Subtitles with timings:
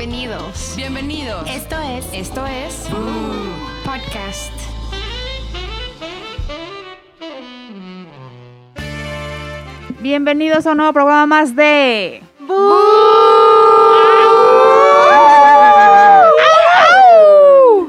[0.00, 0.76] Bienvenidos.
[0.76, 1.46] Bienvenidos.
[1.46, 2.06] Esto es.
[2.14, 2.88] Esto es.
[3.84, 4.50] Podcast.
[10.00, 12.22] Bienvenidos a un nuevo programa más de.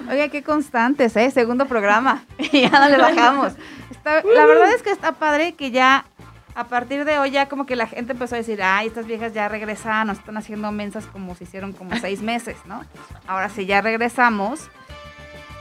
[0.10, 1.32] Oiga, qué constantes, ¿eh?
[1.32, 2.26] Segundo programa.
[2.38, 3.54] Y ya no le bajamos.
[3.90, 6.06] Está- la verdad es que está padre que ya,
[6.56, 9.34] a partir de hoy, ya como que la gente empezó a decir, ay, estas viejas
[9.34, 12.84] ya regresan, nos están haciendo mensas como se hicieron como seis meses, ¿no?
[13.28, 14.70] Ahora sí, ya regresamos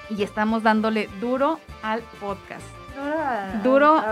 [0.08, 2.64] y estamos dándole duro al podcast.
[3.62, 4.02] Duro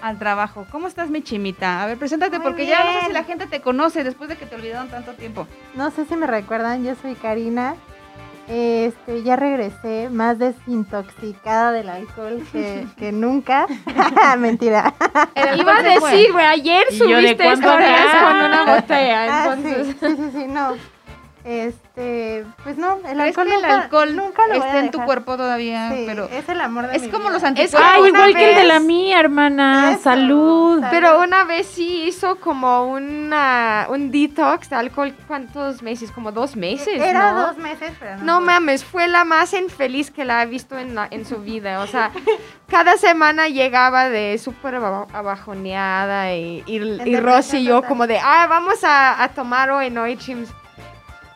[0.00, 0.66] al trabajo.
[0.70, 1.82] ¿Cómo estás, mi chimita?
[1.82, 4.36] A ver, preséntate Muy porque ya no sé si la gente te conoce después de
[4.36, 5.46] que te olvidaron tanto tiempo.
[5.74, 7.74] No sé si me recuerdan, yo soy Karina.
[8.52, 13.66] Este, ya regresé más desintoxicada del alcohol que, que nunca.
[14.38, 14.92] Mentira.
[15.56, 18.26] Iba a decir, güey, ayer ¿Y yo de subiste cuándo historias acá?
[18.26, 19.96] con una botella, Ah, sí, entonces...
[20.00, 20.74] sí, sí, sí, no.
[21.44, 25.02] Este, pues no, el ¿Crees alcohol que el nunca, alcohol nunca lo está en tu
[25.04, 25.90] cuerpo todavía?
[25.90, 27.32] Sí, pero es el amor de es mi como vida.
[27.32, 27.80] los anticuerpos.
[27.82, 29.92] Ah, igual que el de la mía, hermana.
[29.92, 30.02] Eso.
[30.02, 30.82] Salud.
[30.90, 36.10] Pero una vez sí hizo como una, un detox de alcohol, ¿cuántos meses?
[36.10, 37.46] Como dos meses, Era ¿no?
[37.48, 38.24] dos meses, pero no.
[38.24, 38.44] No fue.
[38.46, 41.80] mames, fue la más infeliz que la ha visto en, la- en su vida.
[41.80, 42.10] O sea,
[42.68, 47.88] cada semana llegaba de súper aba- abajoneada y, y, y Rosy y yo total.
[47.88, 50.06] como de, ah, vamos a, a tomar hoy, ¿no?
[50.06, 50.48] Y Chims,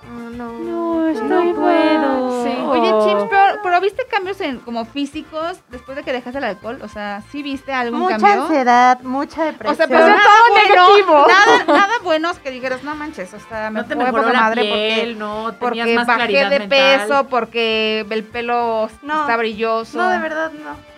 [0.09, 0.53] "Oh, no.
[0.59, 2.45] No, no puedo.
[2.45, 2.51] Sí.
[2.67, 6.79] Oye, Chips, pero, pero ¿viste cambios en como físicos después de que dejaste el alcohol?
[6.83, 8.43] O sea, ¿sí viste algún Mucha cambio?
[8.43, 9.73] ansiedad, mucha depresión.
[9.73, 11.27] O sea, pero nada todo bueno, negativo.
[11.29, 14.63] Nada, nada buenos que dijeras, no manches, o sea, me No te mejoró la madre
[14.63, 16.69] piel, no, porque, tenías porque más bajé de mental.
[16.69, 19.21] peso, porque el pelo No.
[19.23, 19.99] está brilloso.
[19.99, 20.95] No, de verdad, no.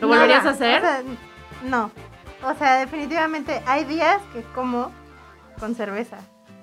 [0.00, 0.50] ¿Lo volverías Nada.
[0.50, 0.78] a hacer?
[0.78, 1.02] O sea,
[1.64, 1.90] no.
[2.44, 4.92] O sea, definitivamente hay días que como
[5.58, 6.18] con cerveza.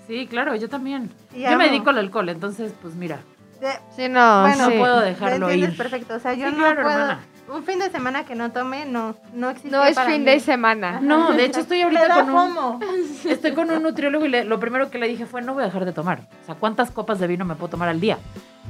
[0.07, 1.11] Sí, claro, yo también.
[1.33, 3.19] Y Yo me dedico al alcohol, entonces, pues mira.
[3.59, 4.77] De- Sí, no, Bueno, No sí.
[4.77, 5.75] puedo ¿me dejarlo ir.
[5.77, 6.15] perfecto.
[6.15, 6.95] O sea, yo Sí, no claro, puedo.
[6.99, 7.19] hermana.
[7.47, 9.69] Un fin de semana que no tome, no, no existe.
[9.69, 10.25] No es para fin mí.
[10.31, 10.99] de semana.
[10.99, 12.79] No, de hecho estoy ahorita con un,
[13.29, 15.67] estoy con un nutriólogo y le- lo primero que le dije fue no voy a
[15.67, 16.27] dejar de tomar.
[16.41, 18.17] O sea, ¿cuántas copas de vino me puedo tomar al día?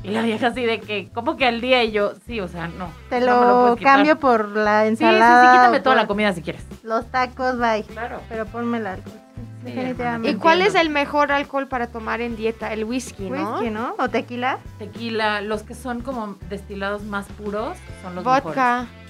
[0.03, 1.83] Y la vieja así de que, ¿cómo que al día?
[1.83, 2.89] Y yo, sí, o sea, no.
[3.09, 3.95] Te no lo, quitar.
[3.95, 5.51] cambio por la Sí, sí, sí, ensalada.
[5.53, 6.63] quítame toda la comida si quieres.
[6.83, 7.83] Los tacos, bye.
[7.83, 8.19] Claro.
[8.29, 9.19] Pero ponme el alcohol.
[9.65, 10.29] Sí, definitivamente.
[10.29, 12.71] ¿Y cuál es el mejor alcohol para tomar en dieta?
[12.71, 13.53] El whisky, ¿no?
[13.55, 13.95] Whisky, ¿no?
[13.97, 14.59] ¿O tequila?
[14.79, 18.81] Tequila, los que son como destilados más puros son los Vodka.
[18.81, 19.05] mejores.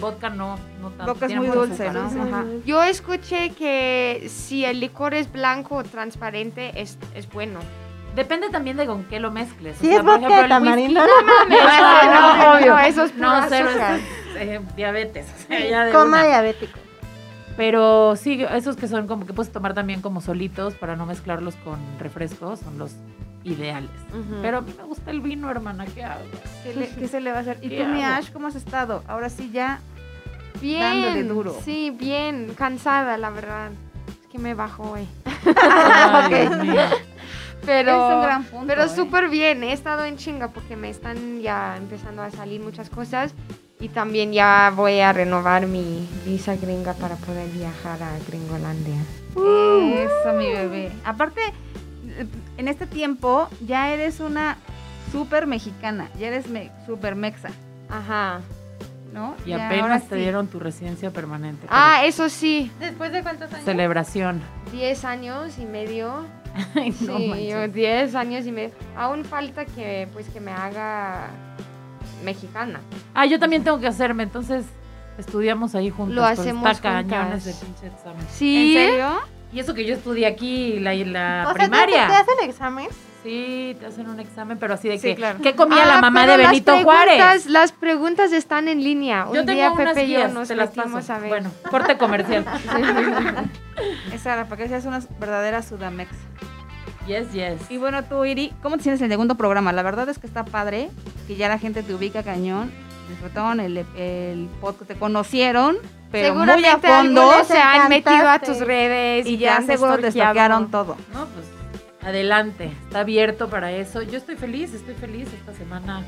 [0.00, 1.12] Vodka no, no tanto.
[1.12, 2.14] Vodka es muy dulce, azúcar.
[2.16, 2.36] ¿no?
[2.36, 2.44] Ajá.
[2.64, 7.58] Yo escuché que si el licor es blanco o transparente es, es bueno.
[8.14, 9.76] Depende también de con qué lo mezcles.
[9.76, 11.58] O sea, es por vodka ejemplo, de tamarindo, whisky- no mames.
[12.04, 12.78] no, no, obvio.
[12.78, 13.96] eso es No, cero, azúcar.
[13.96, 14.02] es,
[14.36, 15.26] eh, diabetes.
[15.36, 16.26] o sea, ya de Coma una.
[16.26, 16.78] diabético.
[17.58, 21.56] Pero sí, esos que son como que puedes tomar también como solitos para no mezclarlos
[21.56, 22.92] con refrescos son los
[23.42, 23.90] ideales.
[24.42, 26.22] Pero a mí me gusta el vino, hermana, ¿qué hago?
[26.62, 27.58] ¿Qué, le- qué se le va a hacer?
[27.60, 28.04] ¿Y ¿Qué tú, mi?
[28.04, 29.02] Ash, cómo has estado?
[29.08, 29.80] Ahora sí ya.
[30.62, 30.80] bien.
[31.02, 31.56] dándole duro.
[31.64, 32.54] Sí, bien.
[32.56, 33.72] Cansada, la verdad.
[34.22, 35.08] Es que me bajó hoy.
[35.60, 36.80] Ay, mío.
[37.66, 38.88] Pero, Es un gran punto, pero ¿eh?
[38.88, 39.64] súper bien.
[39.64, 43.34] He estado en chinga porque me están ya empezando a salir muchas cosas.
[43.80, 48.96] Y también ya voy a renovar mi visa gringa para poder viajar a Gringolandia.
[49.36, 50.90] Eso, mi bebé.
[51.04, 51.40] Aparte,
[52.56, 54.56] en este tiempo ya eres una
[55.12, 56.08] super mexicana.
[56.18, 57.50] Ya eres me, super mexa,
[57.88, 58.40] Ajá.
[59.12, 59.36] ¿no?
[59.46, 60.20] Y Ya, apenas ahora te sí.
[60.22, 61.66] dieron tu residencia permanente.
[61.70, 62.72] Ah, eso sí.
[62.80, 63.64] ¿Después de cuántos años?
[63.64, 64.42] Celebración.
[64.72, 66.26] 10 años y medio.
[66.74, 68.70] Ay, no sí, yo 10 años y medio.
[68.96, 71.28] Aún falta que pues que me haga
[72.24, 72.80] mexicana.
[73.14, 74.64] Ah, yo también tengo que hacerme, entonces
[75.18, 76.14] estudiamos ahí juntos.
[76.16, 78.26] Lo hacemos Está cañón ese pinche examen.
[78.30, 78.76] Sí.
[78.76, 79.08] ¿En serio?
[79.52, 82.06] Y eso que yo estudié aquí, la, la O sea, ¿te, primaria.
[82.06, 82.88] te hacen examen?
[83.22, 85.38] Sí, te hacen un examen, pero así de Sí, que, claro.
[85.42, 87.46] ¿qué comía la Ah, mamá de Benito Juárez?
[87.46, 89.24] Las preguntas están en línea.
[89.32, 91.12] Yo Un tengo día unas Pepe y yo guías, nos te las paso.
[91.12, 91.28] a ver.
[91.28, 92.44] Bueno, corte comercial.
[94.12, 96.10] Esa era para que seas una verdadera sudamex.
[97.08, 97.70] Yes, yes.
[97.70, 99.72] Y bueno, tú, Iri, ¿cómo te sientes en el segundo programa?
[99.72, 100.90] La verdad es que está padre,
[101.26, 102.70] que ya la gente te ubica cañón.
[103.08, 105.78] Disfrutaron el, el podcast, te conocieron,
[106.12, 107.42] pero muy a fondo.
[107.44, 110.96] se han metido a tus redes Y te ya seguro te stalkearon todo.
[111.12, 111.46] No, pues
[112.02, 114.02] adelante, está abierto para eso.
[114.02, 115.28] Yo estoy feliz, estoy feliz.
[115.32, 116.02] Esta semana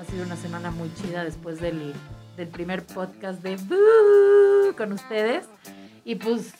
[0.00, 1.92] ha sido una semana muy chida después del,
[2.36, 5.48] del primer podcast de Boo con ustedes.
[6.04, 6.54] Y pues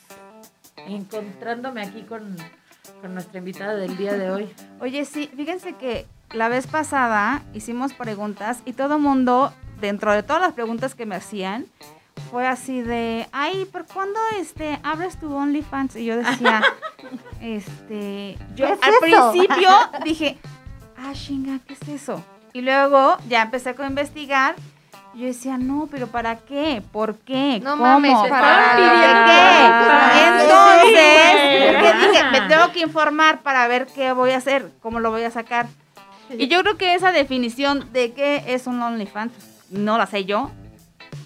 [0.85, 2.35] encontrándome aquí con,
[3.01, 4.49] con nuestra invitada del día de hoy.
[4.79, 10.41] Oye, sí, fíjense que la vez pasada hicimos preguntas y todo mundo, dentro de todas
[10.41, 11.65] las preguntas que me hacían,
[12.31, 15.95] fue así de, ay, ¿por cuándo este, abres tu OnlyFans?
[15.95, 16.63] Y yo decía,
[17.41, 19.31] este, yo ¿Qué es al eso?
[19.31, 19.69] principio
[20.03, 20.37] dije,
[20.97, 22.23] ah, chinga, ¿qué es eso?
[22.53, 24.55] Y luego ya empecé a investigar.
[25.17, 26.83] Yo decía, no, pero ¿para qué?
[26.91, 27.59] ¿Por qué?
[27.63, 27.83] No ¿Cómo?
[27.83, 30.43] mames, ¿Para qué?
[30.43, 35.09] Entonces, porque dije, me tengo que informar para ver qué voy a hacer, cómo lo
[35.09, 35.65] voy a sacar.
[36.37, 40.25] Y yo creo que esa definición de qué es un OnlyFans, pues, no la sé
[40.25, 40.51] yo,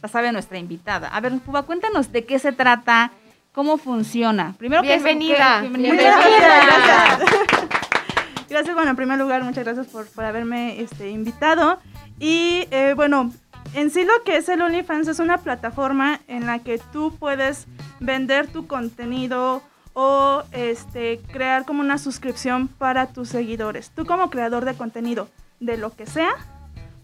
[0.01, 1.09] la sabe nuestra invitada.
[1.09, 3.11] A ver, Cuba, cuéntanos de qué se trata,
[3.51, 4.55] cómo funciona.
[4.57, 5.59] Primero que Bienvenida.
[5.63, 6.17] que- Bienvenida.
[6.17, 7.29] Gracias.
[8.49, 11.79] Gracias, bueno, en primer lugar, muchas gracias por, por haberme este, invitado.
[12.19, 13.31] Y eh, bueno,
[13.73, 17.67] en sí lo que es el OnlyFans es una plataforma en la que tú puedes
[17.99, 19.61] vender tu contenido
[19.93, 23.91] o este, crear como una suscripción para tus seguidores.
[23.91, 25.29] Tú como creador de contenido
[25.59, 26.31] de lo que sea,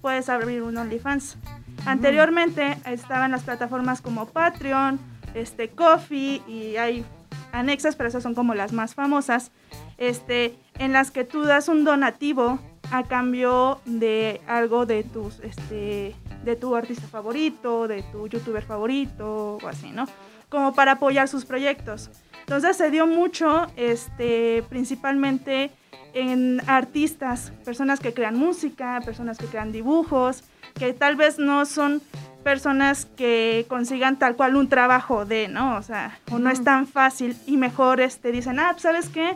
[0.02, 1.38] puedes abrir un OnlyFans.
[1.86, 5.00] Anteriormente estaban las plataformas como Patreon,
[5.34, 7.06] este, Coffee y hay
[7.52, 9.52] anexas, pero esas son como las más famosas,
[9.98, 12.60] este, en las que tú das un donativo
[12.92, 19.58] a cambio de algo de tus, este, de tu artista favorito, de tu youtuber favorito
[19.62, 20.06] o así, ¿no?
[20.50, 22.10] Como para apoyar sus proyectos.
[22.40, 25.72] Entonces se dio mucho, este, principalmente
[26.14, 30.44] en artistas, personas que crean música, personas que crean dibujos,
[30.74, 32.02] que tal vez no son
[32.44, 35.76] personas que consigan tal cual un trabajo de, ¿no?
[35.76, 39.36] O sea, o no es tan fácil y mejor este, dicen, ah, pues, ¿sabes qué?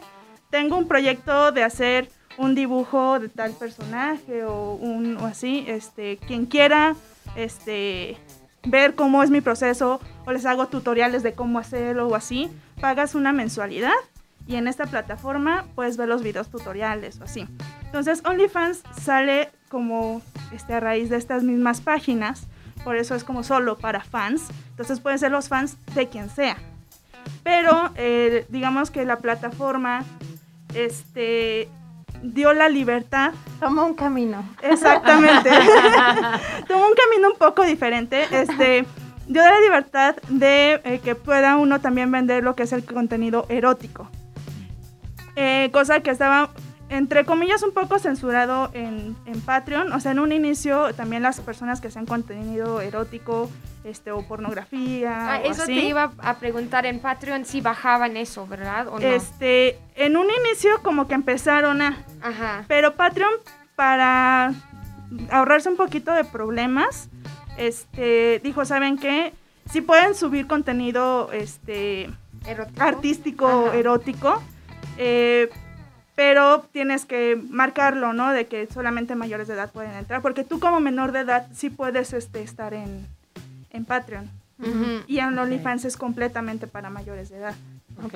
[0.49, 6.17] Tengo un proyecto de hacer un dibujo de tal personaje o, un, o así, este,
[6.17, 6.95] quien quiera,
[7.35, 8.17] este,
[8.63, 12.49] ver cómo es mi proceso o les hago tutoriales de cómo hacerlo o así,
[12.79, 13.93] pagas una mensualidad
[14.47, 17.47] y en esta plataforma puedes ver los videos tutoriales o así.
[17.85, 22.47] Entonces OnlyFans sale como este, a raíz de estas mismas páginas,
[22.83, 26.57] por eso es como solo para fans, entonces pueden ser los fans de quien sea.
[27.43, 30.03] Pero eh, digamos que la plataforma
[30.73, 31.69] este,
[32.21, 34.43] dio la libertad Toma un camino.
[34.63, 35.49] Exactamente.
[36.67, 38.23] Tuvo un camino un poco diferente.
[38.31, 38.85] Este,
[39.27, 43.45] dio la libertad de eh, que pueda uno también vender lo que es el contenido
[43.49, 44.09] erótico.
[45.35, 46.49] Eh, cosa que estaba,
[46.91, 49.93] entre comillas, un poco censurado en, en Patreon.
[49.93, 53.49] O sea, en un inicio también las personas que hacen contenido erótico
[53.85, 55.35] este, o pornografía.
[55.35, 58.89] Ah, o eso así, te iba a preguntar en Patreon si bajaban eso, ¿verdad?
[58.89, 59.07] ¿O no?
[59.07, 61.97] Este, en un inicio como que empezaron a...
[62.21, 62.65] Ajá.
[62.67, 63.31] Pero Patreon,
[63.77, 64.53] para
[65.31, 67.07] ahorrarse un poquito de problemas,
[67.55, 69.33] este, dijo, ¿saben qué?
[69.71, 72.09] Sí pueden subir contenido este,
[72.45, 72.83] Erótico.
[72.83, 73.77] artístico, Ajá.
[73.77, 74.43] erótico,
[74.97, 75.49] eh,
[76.15, 78.31] pero tienes que marcarlo, ¿no?
[78.31, 81.69] De que solamente mayores de edad pueden entrar, porque tú como menor de edad sí
[81.69, 83.07] puedes este, estar en,
[83.71, 84.29] en Patreon.
[85.07, 87.55] Y en OnlyFans es completamente para mayores de edad.
[88.03, 88.13] Ok.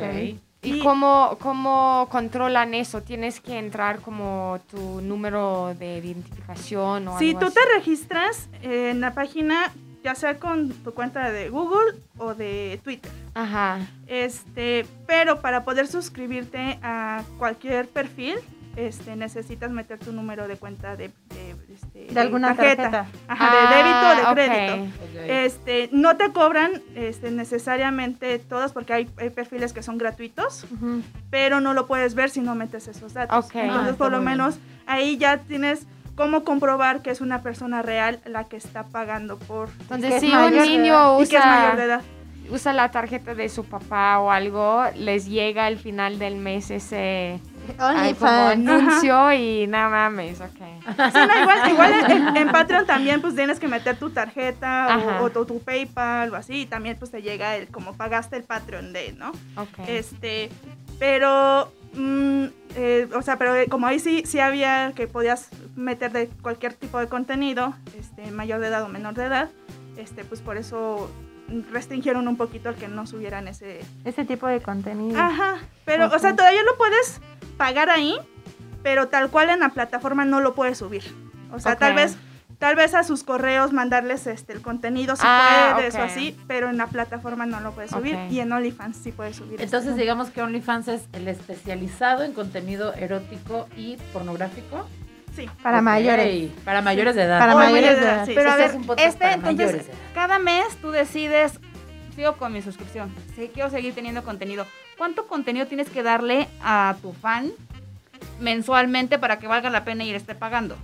[0.62, 3.02] ¿Y Y- cómo, cómo controlan eso?
[3.02, 7.56] ¿Tienes que entrar como tu número de identificación o Si algo tú así?
[7.56, 9.72] te registras en la página,
[10.06, 13.80] ya sea con tu cuenta de Google o de Twitter, Ajá.
[14.06, 18.36] este, pero para poder suscribirte a cualquier perfil,
[18.76, 23.08] este, necesitas meter tu número de cuenta de, de, este, De alguna tarjeta.
[23.28, 25.24] Ajá, de débito o de Ah, crédito.
[25.34, 30.66] Este, no te cobran este, necesariamente todos porque hay, hay perfiles que son gratuitos,
[31.32, 33.46] pero no lo puedes ver si no metes esos datos.
[33.56, 34.32] Entonces, Ah, por lo bien.
[34.32, 39.38] menos ahí ya tienes cómo comprobar que es una persona real la que está pagando
[39.38, 42.02] por Entonces, que es si mayor un niño y que es mayor de usa, edad.
[42.50, 47.40] usa la tarjeta de su papá o algo, les llega al final del mes ese
[47.80, 50.50] ay, como anuncio y nada mames, ok.
[50.56, 55.24] Sí, no, igual, igual en, en Patreon también pues tienes que meter tu tarjeta o,
[55.26, 58.44] o tu, tu PayPal o así y también pues te llega el como pagaste el
[58.44, 59.32] Patreon de, ¿no?
[59.58, 59.80] Ok.
[59.88, 60.50] Este,
[61.00, 66.12] pero, mm, eh, o sea, pero eh, como ahí sí, sí había que podías meter
[66.12, 69.50] de cualquier tipo de contenido, este, mayor de edad o menor de edad,
[69.98, 71.10] este, pues por eso
[71.72, 73.82] restringieron un poquito el que no subieran ese...
[74.04, 75.20] Ese tipo de contenido.
[75.20, 77.22] Ajá, pero, o sea, todavía lo puedes
[77.58, 78.16] pagar ahí,
[78.84, 81.04] pero tal cual en la plataforma no lo puedes subir.
[81.52, 82.18] O sea, tal vez...
[82.60, 86.02] Tal vez a sus correos mandarles este el contenido si Ah, puedes ok.
[86.02, 88.32] o así, pero en la plataforma no lo puedes subir Ok.
[88.32, 89.54] y en OnlyFans sí puedes subir.
[89.54, 89.64] este.
[89.66, 94.88] Entonces digamos que OnlyFans es el especializado en contenido erótico y pornográfico.
[95.36, 95.50] sí.
[95.62, 96.52] Para Ok, mayores.
[96.64, 97.40] Para mayores de edad.
[97.40, 98.32] Para mayores de edad, sí.
[98.36, 101.60] Pero a Este ver, este, entonces, cada mes tú decides,
[102.16, 104.66] sigo con mi suscripción, si quiero seguir teniendo contenido.
[104.98, 107.52] ¿Cuánto contenido tienes que darle a tu fan
[108.40, 110.78] mensualmente para que valga la pena ir esté pagando?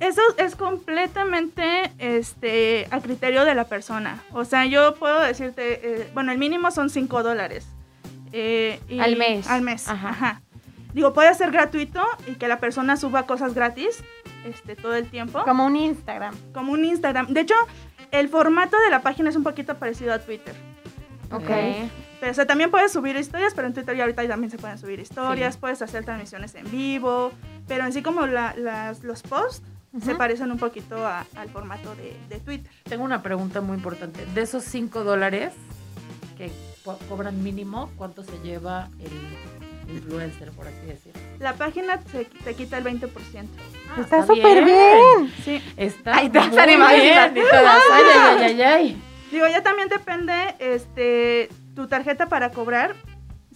[0.00, 4.22] Eso es completamente este, a criterio de la persona.
[4.32, 7.66] O sea, yo puedo decirte, eh, bueno, el mínimo son 5 dólares.
[8.32, 9.48] eh, y- Al mes.
[9.48, 10.08] Al mes, Ajá.
[10.10, 10.42] ajá.
[10.92, 14.02] digo, puede ser gratuito y que la persona suba cosas gratis
[14.44, 16.34] este, todo el tiempo, Como un Instagram.
[16.52, 17.28] como un Instagram.
[17.28, 17.54] De hecho,
[18.10, 20.54] el formato de la página es un poquito parecido a Twitter.
[21.30, 21.48] Ok.
[22.20, 24.78] Pero, o sea, también puedes subir historias, pero en Twitter ya ahorita también se pueden
[24.78, 27.32] subir historias, puedes hacer transmisiones en vivo,
[27.68, 29.62] pero en sí como la- las- los posts
[30.04, 32.70] se parecen un poquito a- al formato de, de Twitter.
[32.84, 34.24] Tengo una pregunta muy importante.
[34.34, 35.52] De esos 5 dólares
[36.36, 36.50] que
[36.84, 41.20] co- cobran mínimo, ¿cuánto se lleva el influencer, por así decirlo?
[41.38, 43.08] La página te, te quita el 20%.
[43.96, 45.32] Ah, Está súper bien.
[45.44, 45.62] Sí.
[45.76, 47.32] Está Ay, te muy bien.
[47.36, 49.02] y todas, Ay, ay, ay, ay, ay.
[49.30, 52.94] Digo, ya también depende este, tu tarjeta para cobrar,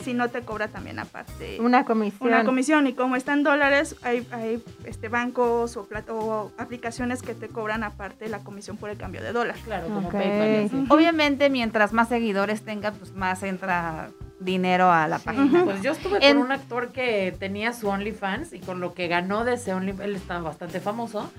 [0.03, 2.29] si no te cobra también aparte Una comisión.
[2.29, 2.87] una comisión.
[2.87, 7.85] Y como está en dólares, hay, hay este, bancos o, o aplicaciones que te cobran
[7.85, 9.57] aparte la comisión por el cambio de dólar.
[9.65, 10.09] Claro, como.
[10.11, 10.85] PayPal y así.
[10.89, 15.65] Obviamente, mientras más seguidores tenga, pues más entra dinero a la página.
[15.65, 19.07] Pues yo estuve En- con un actor que tenía su OnlyFans y con lo que
[19.09, 21.31] ganó de ese OnlyFans, él estaba bastante famoso.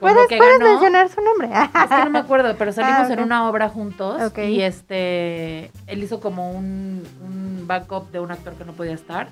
[0.00, 1.48] ¿Puedes, que puedes ganó, mencionar su nombre?
[1.52, 6.02] es que no me acuerdo, pero salimos Ah, en una obra juntos y este, él
[6.02, 9.28] hizo como un, un backup de un actor que no podía estar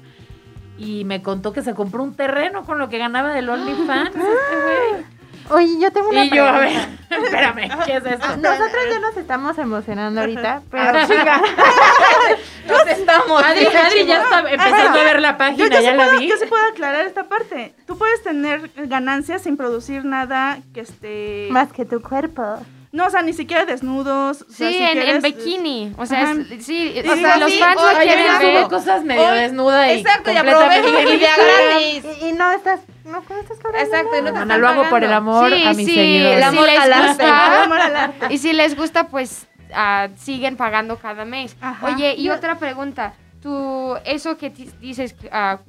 [0.78, 4.20] y me contó que se compró un terreno con lo que ganaba del OnlyFans este
[4.22, 5.15] güey.
[5.50, 6.73] Oye, yo tengo una Y yo, a ver,
[7.11, 8.37] espérame, ¿qué es esto?
[8.37, 11.43] Nosotros ya nos estamos emocionando ahorita, pero Ah,
[12.69, 13.45] Nos estamos.
[13.45, 16.19] Adri, Adri ya está empezando a ver la página, Yo, yo ya sí la puedo,
[16.21, 16.29] vi.
[16.29, 17.75] yo sí puedo aclarar esta parte.
[17.87, 21.49] Tú puedes tener ganancias sin producir nada que esté...
[21.50, 22.59] más que tu cuerpo.
[22.97, 24.41] No, o sea, ni siquiera desnudos.
[24.43, 25.93] o Sí, sea, si en, en quieres, bikini.
[25.99, 27.59] O sea, es- sí, Sí, o sea, sí, los sí.
[27.59, 28.69] fans lo Oye, quieren ver.
[28.69, 31.21] cosas medio Hoy- desnuda y Exacto, ya completamente el feliz.
[31.21, 32.05] gratis.
[32.23, 33.59] Y, y no estás, no, ¿cómo estás?
[33.59, 36.37] Exacto, y no te lo hago por el amor Sí, a mis sí, seguidores.
[36.38, 37.09] El amor si al les arte.
[37.11, 38.26] gusta, amor al arte.
[38.31, 41.55] Y si les gusta, pues ah, siguen pagando cada mes.
[41.61, 41.87] Ajá.
[41.87, 43.12] Oye, y otra pregunta.
[43.43, 44.50] Tú, eso que
[44.81, 45.15] dices,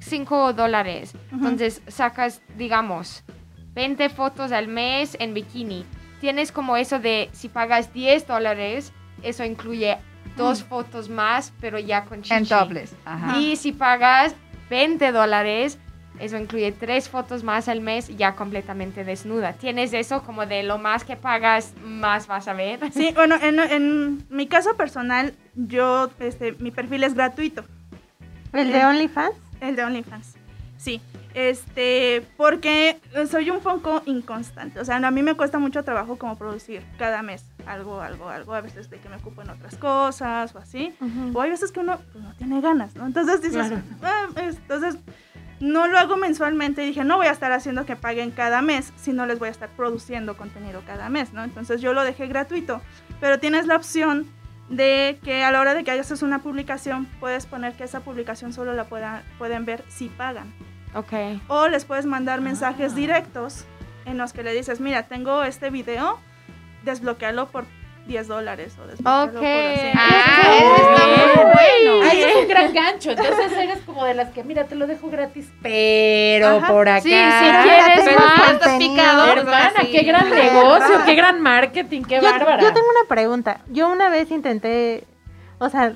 [0.00, 3.22] 5 dólares, entonces sacas, digamos,
[3.74, 5.84] 20 fotos al mes en bikini.
[6.20, 9.98] Tienes como eso de, si pagas 10 dólares, eso incluye
[10.36, 12.34] dos fotos más, pero ya con chichi.
[12.34, 12.94] En topless.
[13.04, 13.38] Ajá.
[13.38, 14.34] Y si pagas
[14.70, 15.78] 20 dólares,
[16.20, 19.52] eso incluye tres fotos más al mes ya completamente desnuda.
[19.52, 22.80] Tienes eso como de lo más que pagas, más vas a ver.
[22.92, 27.64] Sí, bueno, en, en mi caso personal, yo, este, mi perfil es gratuito,
[28.52, 29.36] ¿El de OnlyFans?
[29.60, 30.34] el de OnlyFans.
[30.76, 31.00] Sí,
[31.34, 32.98] este, porque
[33.30, 34.80] soy un poco inconstante.
[34.80, 38.54] O sea, a mí me cuesta mucho trabajo como producir cada mes algo, algo, algo.
[38.54, 40.94] A veces de que me ocupo en otras cosas o así.
[41.34, 43.06] O hay veces que uno pues, no tiene ganas, ¿no?
[43.06, 43.82] Entonces dices, Claro.
[44.02, 44.96] "Ah, es- entonces
[45.60, 46.82] no lo hago mensualmente.
[46.84, 49.48] Y dije, no voy a estar haciendo que paguen cada mes, si no les voy
[49.48, 51.42] a estar produciendo contenido cada mes, ¿no?
[51.44, 52.80] Entonces yo lo dejé gratuito.
[53.20, 54.26] Pero tienes la opción
[54.70, 58.52] de que a la hora de que hagas una publicación, puedes poner que esa publicación
[58.52, 60.52] solo la pueda- pueden ver si pagan.
[60.94, 61.12] Ok.
[61.48, 63.64] O les puedes mandar mensajes directos
[64.04, 66.18] en los que le dices, mira, tengo este video,
[66.84, 67.64] desbloquealo por
[68.06, 69.88] 10 dólares o desbloquealo por así.
[69.94, 71.28] Ah, Muy eso está bien.
[71.34, 72.08] muy bueno.
[72.10, 73.10] Ay, es un gran gancho.
[73.10, 76.68] Entonces eres como de las que, mira, te lo dejo gratis, pero Ajá.
[76.72, 77.00] por acá.
[77.02, 78.78] Sí, si Ah, quieres pero más.
[78.78, 79.26] picado.
[79.32, 79.92] Hermana, Sí.
[79.92, 82.62] qué gran negocio, qué gran marketing, qué Yo, bárbara.
[82.62, 83.60] yo tengo una pregunta.
[83.68, 85.04] Yo una vez intenté,
[85.58, 85.92] o sea,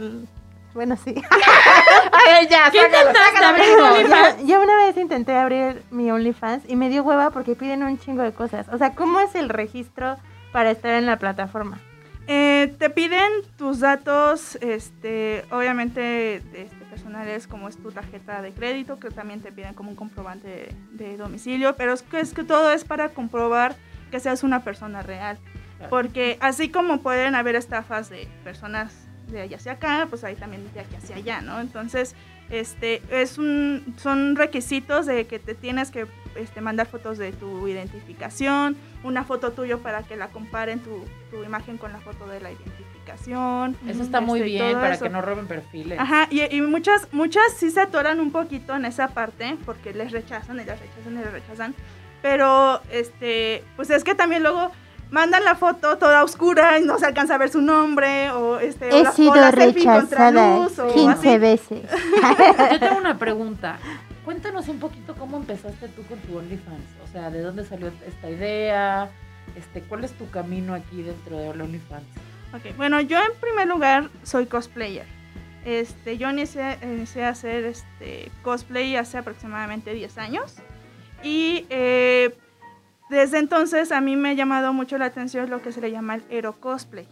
[0.74, 1.14] bueno, sí.
[2.12, 3.86] A ver, ya, ¿Qué sácalo, intentaste sácalo.
[3.86, 7.98] abrir yo, una vez intenté abrir mi OnlyFans y me dio hueva porque piden un
[7.98, 8.66] chingo de cosas.
[8.72, 10.16] O sea, ¿cómo es el registro
[10.52, 11.80] para estar en la plataforma?
[12.28, 19.00] Eh, te piden tus datos, este, obviamente este, personales como es tu tarjeta de crédito,
[19.00, 22.44] que también te piden como un comprobante de, de domicilio, pero es que, es que
[22.44, 23.74] todo es para comprobar
[24.12, 25.38] que seas una persona real.
[25.90, 30.62] Porque así como pueden haber estafas de personas de allá hacia acá, pues hay también
[30.74, 31.60] de aquí hacia allá, ¿no?
[31.60, 32.14] Entonces,
[32.50, 37.66] este, es un, son requisitos de que te tienes que este, mandar fotos de tu
[37.68, 42.40] identificación, una foto tuya para que la comparen tu, tu imagen con la foto de
[42.40, 43.76] la identificación.
[43.88, 45.04] Eso está muy Este, bien para eso.
[45.04, 45.98] que no roben perfiles.
[45.98, 50.12] Ajá, y, y muchas, muchas sí se atoran un poquito en esa parte porque les
[50.12, 51.74] rechazan y les rechazan y les rechazan.
[52.22, 54.70] Pero, este, pues es que también luego
[55.12, 58.86] mandan la foto toda oscura y no se alcanza a ver su nombre o este
[58.92, 61.38] o He la- o sido la selfie en rechazada contraluz, o 15 así.
[61.38, 61.82] veces.
[62.72, 63.78] Yo tengo una pregunta.
[64.24, 66.84] Cuéntanos un poquito cómo empezaste tú con tu OnlyFans.
[67.04, 69.10] O sea, ¿de dónde salió esta idea?
[69.56, 72.04] Este, ¿Cuál es tu camino aquí dentro de OnlyFans?
[72.54, 75.06] Ok, Bueno, yo en primer lugar soy cosplayer.
[75.64, 80.54] Este, yo inicié, inicié a hacer este, cosplay hace aproximadamente 10 años.
[81.22, 82.34] Y eh,
[83.12, 86.14] desde entonces a mí me ha llamado mucho la atención lo que se le llama
[86.16, 87.06] el hero cosplay.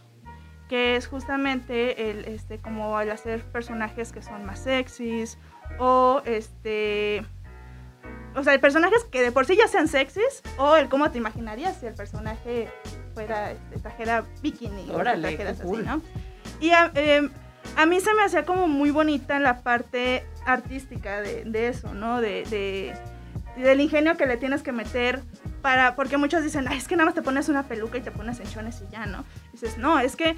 [0.67, 5.37] que es justamente el, este, como al hacer personajes que son más sexys
[5.79, 7.23] o este...
[8.35, 11.75] O sea, personajes que de por sí ya sean sexys o el cómo te imaginarías
[11.77, 12.69] si el personaje
[13.13, 15.85] fuera, este, trajera bikini Órale, o trajeras así, cool.
[15.85, 16.01] ¿no?
[16.61, 17.29] Y a, em,
[17.75, 22.21] a mí se me hacía como muy bonita la parte artística de, de eso, ¿no?
[22.21, 22.93] De, de-
[23.61, 25.21] del ingenio que le tienes que meter
[25.61, 28.11] para, porque muchos dicen, "Ay, es que nada más te pones una peluca y te
[28.11, 29.23] pones enchones y ya, ¿no?
[29.51, 30.35] Dices, no, es que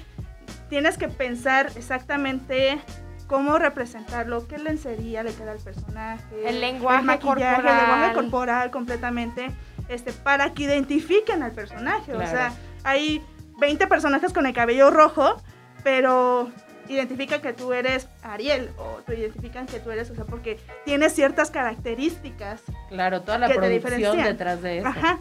[0.68, 2.78] tienes que pensar exactamente
[3.26, 8.14] cómo representarlo, qué lencería le queda al personaje, El lenguaje maquillaje, el lenguaje corporal.
[8.14, 9.50] corporal completamente,
[9.88, 12.12] este, para que identifiquen al personaje.
[12.12, 12.30] O Claro.
[12.30, 12.52] sea,
[12.84, 13.22] hay
[13.58, 15.36] 20 personajes con el cabello rojo,
[15.82, 16.50] pero
[16.88, 21.12] identifican que tú eres Ariel o te identifican que tú eres, o sea, porque tienes
[21.12, 24.88] ciertas características Claro, toda la producción detrás de eso.
[24.88, 25.18] Ajá.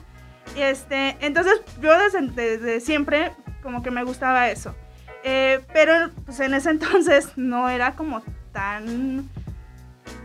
[0.55, 4.75] Y este, entonces yo desde, desde siempre como que me gustaba eso.
[5.23, 9.29] Eh, pero pues en ese entonces no era como tan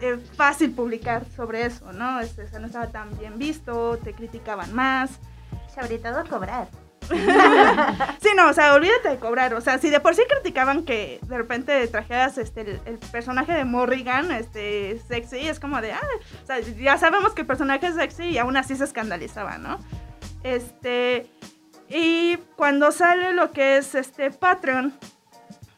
[0.00, 2.20] eh, fácil publicar sobre eso, ¿no?
[2.20, 5.10] Este, o sea, no estaba tan bien visto, te criticaban más.
[5.74, 6.68] Sobre todo cobrar.
[8.20, 9.54] Sí, no, o sea, olvídate de cobrar.
[9.54, 13.52] O sea, si de por sí criticaban que de repente trajeras este, el, el personaje
[13.52, 16.00] de Morrigan, este, sexy, es como de, ah,
[16.42, 19.78] o sea, ya sabemos que el personaje es sexy y aún así se escandalizaba, ¿no?
[20.42, 21.30] Este,
[21.88, 24.92] y cuando sale lo que es este Patreon,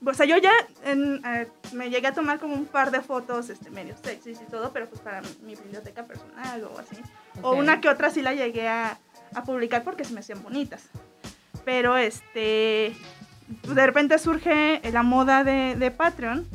[0.04, 0.52] o sea, yo ya
[0.84, 4.44] en, eh, me llegué a tomar como un par de fotos este, medio sexys y
[4.44, 6.96] todo, pero pues para mi biblioteca personal o así.
[7.42, 8.98] O una que otra sí la llegué a,
[9.34, 10.88] a publicar porque se me hacían bonitas.
[11.64, 12.94] Pero este,
[13.62, 16.46] de repente surge la moda de, de Patreon.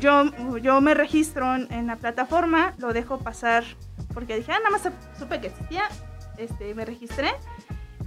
[0.00, 0.24] Yo,
[0.58, 3.64] yo me registro en, en la plataforma, lo dejo pasar
[4.12, 4.82] porque dije, ah, nada más
[5.18, 5.84] supe que existía,
[6.38, 7.30] este, me registré.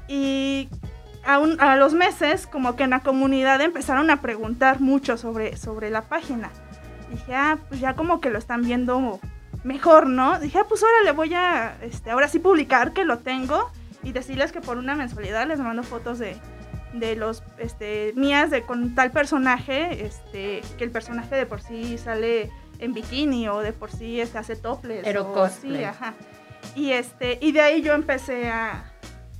[0.07, 0.69] Y
[1.25, 5.55] a, un- a los meses, como que en la comunidad empezaron a preguntar mucho sobre,
[5.57, 6.49] sobre la página.
[7.11, 9.19] Dije, ah, pues ya como que lo están viendo
[9.63, 10.39] mejor, ¿no?
[10.39, 13.71] Dije, ah, pues ahora le voy a, este, ahora sí publicar que lo tengo
[14.03, 16.37] y decirles que por una mensualidad les mando fotos de,
[16.93, 21.97] de los, este, mías de con tal personaje, este, que el personaje de por sí
[21.97, 25.03] sale en bikini o de por sí este, hace topless.
[25.03, 25.83] Pero cosplay.
[25.83, 26.13] ajá.
[26.75, 28.91] Y este, y de ahí yo empecé a,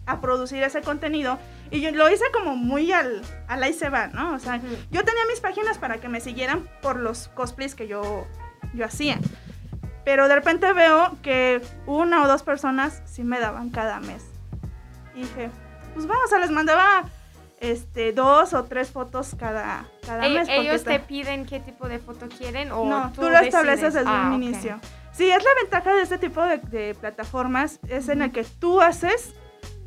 [0.06, 1.38] a producir ese contenido.
[1.72, 4.34] Y yo lo hice como muy al, al ahí se va, ¿no?
[4.34, 8.26] O sea, yo tenía mis páginas para que me siguieran por los cosplays que yo,
[8.74, 9.20] yo hacía.
[10.04, 14.26] Pero de repente veo que una o dos personas sí me daban cada mes.
[15.20, 15.50] Y dije,
[15.94, 17.04] pues vamos, o sea, les mandaba
[17.60, 20.48] este, dos o tres fotos cada, cada Ell- mes.
[20.50, 24.08] ¿Ellos te piden qué tipo de foto quieren o no, tú, tú, lo estableces desde
[24.10, 24.42] Ah, un ok.
[24.44, 24.80] inicio.
[25.12, 28.80] Sí, es la ventaja de este tipo de, de plataformas, es en el que tú
[28.80, 29.34] haces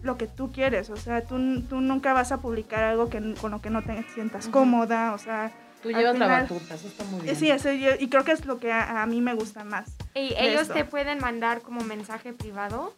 [0.02, 3.52] lo que tú quieres, o sea, tú, tú nunca vas a publicar algo que, con
[3.52, 7.20] lo que no te sientas cómoda, o sea, Tú llevas la batuta, eso está muy
[7.20, 7.36] eh, bien.
[7.36, 9.90] sí, eso yo- y creo que es lo que a, a mí me gusta más.
[10.14, 10.74] ¿Y ellos esto.
[10.74, 12.92] te pueden mandar como mensaje privado?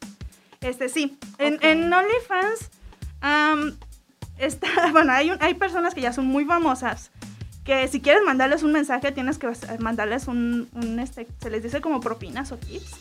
[0.65, 1.65] Este, sí, en, Ok.
[1.65, 2.71] en OnlyFans,
[3.21, 3.77] am,
[4.39, 7.11] está, bueno, hay, un- hay personas que ya son muy famosas,
[7.65, 9.49] que si quieres mandarles un mensaje, tienes que
[9.79, 12.93] mandarles un, un, este, se les dice como propinas o tips,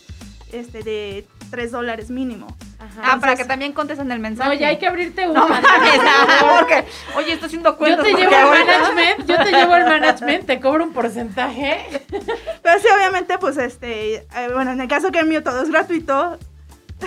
[0.52, 2.48] este, de 3 dólares mínimo.
[2.80, 3.02] Ajá.
[3.14, 4.50] Ah, para que también contesten el mensaje.
[4.50, 5.48] No, ya hay que abrirte No una.
[5.62, 6.84] mames, ah, porque,
[7.18, 8.04] oye, estoy haciendo Yo cuentas.
[8.06, 11.86] te porque llevo al ahorita- management, yo te llevo al management, te cobro un porcentaje.
[12.10, 15.70] Pero sí, obviamente, pues, este, eh, bueno, en el caso que el mío todo es
[15.70, 16.38] gratuito,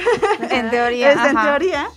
[0.50, 1.88] En teoría, es en teoría,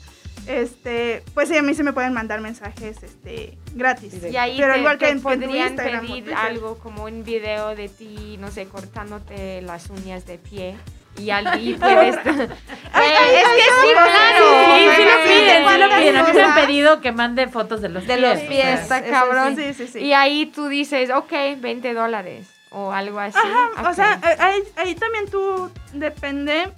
[0.48, 4.14] este, pues sí, a mí se me pueden mandar mensajes, este, gratis.
[4.32, 7.04] Y ahí Pero te, igual que te en- en podrían Instagram o pedir algo como
[7.06, 10.76] un video de ti, no sé, cortándote las uñas de pie.
[11.18, 12.16] Y allí puedes...
[12.16, 14.46] es que sí, claro.
[14.76, 16.18] Sí, sí lo Sí, piden, sí lo ¿cuántas piden.
[16.18, 18.22] A mí me han pedido que mande fotos de los De pies.
[18.22, 18.80] los o sea, pies.
[18.82, 19.56] Está cabrón.
[19.56, 20.00] Sí, sí, sí.
[20.00, 23.38] Y ahí tú dices, ok, 20 dólares o algo así.
[23.38, 23.96] Ajá, o Ok.
[23.96, 26.70] sea, eh, ahí, ahí también tú depende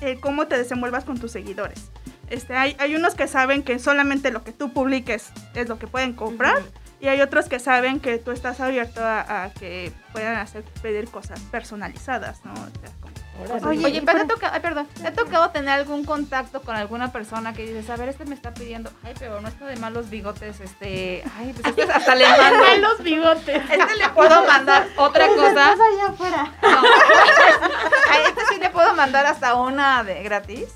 [0.00, 1.90] eh, cómo te desenvuelvas con tus seguidores.
[2.28, 5.86] Este, hay, hay unos que saben que solamente lo que tú publiques es lo que
[5.86, 6.62] pueden comprar
[7.00, 11.08] y hay otros que saben que tú estás abierto a, a que puedan hacer pedir
[11.08, 12.52] cosas personalizadas, ¿no?
[12.52, 13.07] O sea.
[13.66, 16.74] Oye, Oye, pero te ha tocado, ay, perdón, ¿te ha tocado tener algún contacto con
[16.74, 19.76] alguna persona que dices, a ver, este me está pidiendo, ay, pero no está de
[19.76, 23.62] malos bigotes, este, ay, pues este hasta le mando, los bigotes.
[23.70, 26.52] este le puedo mandar otra cosa, Estás allá afuera.
[26.62, 26.68] no,
[28.12, 30.68] a este sí le puedo mandar hasta una de gratis,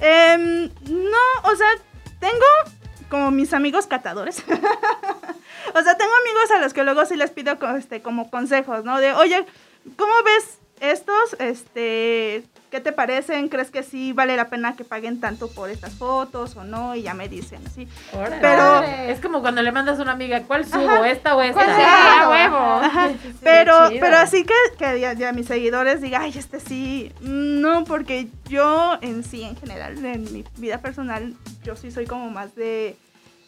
[0.00, 1.68] Em, no, o sea,
[2.20, 2.44] tengo
[3.10, 4.38] como mis amigos catadores.
[4.40, 8.98] o sea, tengo amigos a los que luego sí les pido este, como consejos, ¿no?
[9.00, 9.44] De, oye,
[9.96, 13.48] ¿cómo ves estos, este, ¿qué te parecen?
[13.48, 16.94] ¿Crees que sí vale la pena que paguen tanto por estas fotos o no?
[16.94, 17.88] Y ya me dicen así.
[18.12, 18.38] Órale.
[18.40, 21.04] Pero- es como cuando le mandas a una amiga, ¿cuál subo?
[21.04, 21.64] ¿Esta o esta?
[21.64, 22.28] ¿Cuál Ajá.
[22.30, 22.56] huevo.
[22.56, 23.08] Ajá.
[23.08, 26.60] Sí, sí, sí, Pero, pero así que, que ya, ya mis seguidores digan, ay, este
[26.60, 32.06] sí, no, porque yo en sí, en general, en mi vida personal, yo sí soy
[32.06, 32.96] como más de,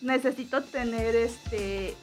[0.01, 1.95] necesito tener, este,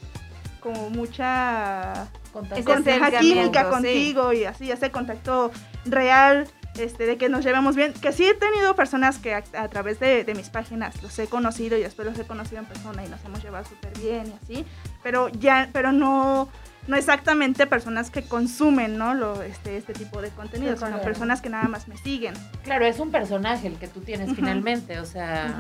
[0.58, 2.56] como mucha Contacto.
[2.56, 3.70] Ese con- ajá, acercamiento, química sí.
[3.70, 5.52] contigo y así, ese contacto
[5.86, 7.93] real, este, de que nos llevemos bien.
[7.93, 11.28] Que sí he tenido personas que a, a través de, de mis páginas los he
[11.28, 14.34] conocido y después los he conocido en persona y nos hemos llevado súper bien y
[14.43, 14.65] así,
[15.02, 16.48] pero ya, pero no,
[16.88, 19.15] no exactamente personas que consumen, ¿no?
[19.15, 21.04] Lo, este, este tipo de contenido, Sí, sino claro.
[21.04, 22.36] personas que nada más me siguen.
[22.63, 25.58] Claro, es un personaje el que tú tienes finalmente, o sea,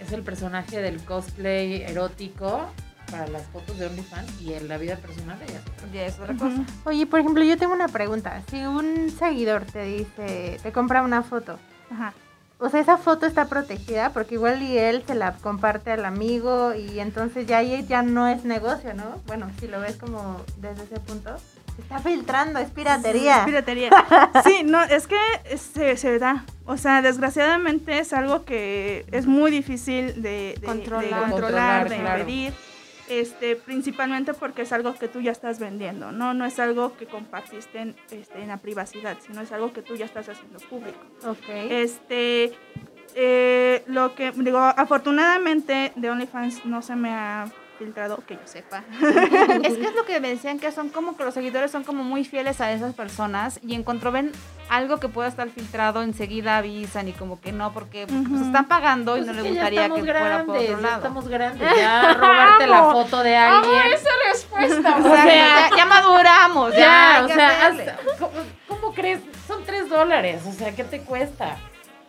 [0.00, 2.70] es el personaje del cosplay erótico
[3.10, 5.88] para las fotos de OnlyFans y en la vida personal ella es otra.
[5.92, 6.62] Ya es otra cosa.
[6.84, 8.42] Oye, por ejemplo, yo tengo una pregunta.
[8.50, 11.58] Si un seguidor te dice, te compra una foto,
[11.90, 12.12] Ajá.
[12.58, 16.74] o sea, esa foto está protegida porque igual y él se la comparte al amigo
[16.74, 19.20] y entonces ya ahí ya no es negocio, ¿no?
[19.26, 21.30] Bueno, si lo ves como desde ese punto,
[21.76, 23.38] se está filtrando, es piratería.
[23.38, 23.90] Es piratería.
[24.44, 25.16] Sí, no, es que
[25.56, 26.44] se, se da.
[26.66, 31.30] O sea, desgraciadamente es algo que es muy difícil de, de- de Controlar.
[31.30, 32.20] controlar, Controlar, de claro.
[32.20, 32.54] impedir.
[33.10, 36.32] Este, principalmente porque es algo que tú ya estás vendiendo, ¿no?
[36.32, 39.96] No es algo que compartiste en, este, en la privacidad, sino es algo que tú
[39.96, 41.00] ya estás haciendo público.
[41.26, 41.48] Ok.
[41.48, 42.52] Este,
[43.16, 47.50] eh, lo que, digo, afortunadamente de OnlyFans no se me ha
[47.84, 48.84] filtrado, que yo sepa.
[49.64, 52.04] Es que es lo que me decían que son como que los seguidores son como
[52.04, 54.30] muy fieles a esas personas y en cuanto ven
[54.68, 58.44] algo que pueda estar filtrado enseguida avisan y como que no porque pues, Ujú.
[58.44, 60.76] están pagando y Pues no es les ya gustaría que estamos fuera por grandes, otro
[60.76, 60.96] ya lado.
[60.98, 62.92] estamos grandes, ya robarte la Amo.
[62.92, 63.92] foto de Amo alguien.
[63.94, 64.96] esa respuesta.
[65.00, 65.24] O sea,
[65.70, 67.90] ya, ya maduramos, ya, Ya, o sea, hacerle.
[67.90, 68.30] haz- ¿cómo,
[68.68, 69.20] cómo crees?
[69.48, 71.56] Son tres dólares, o sea, ¿qué te cuesta?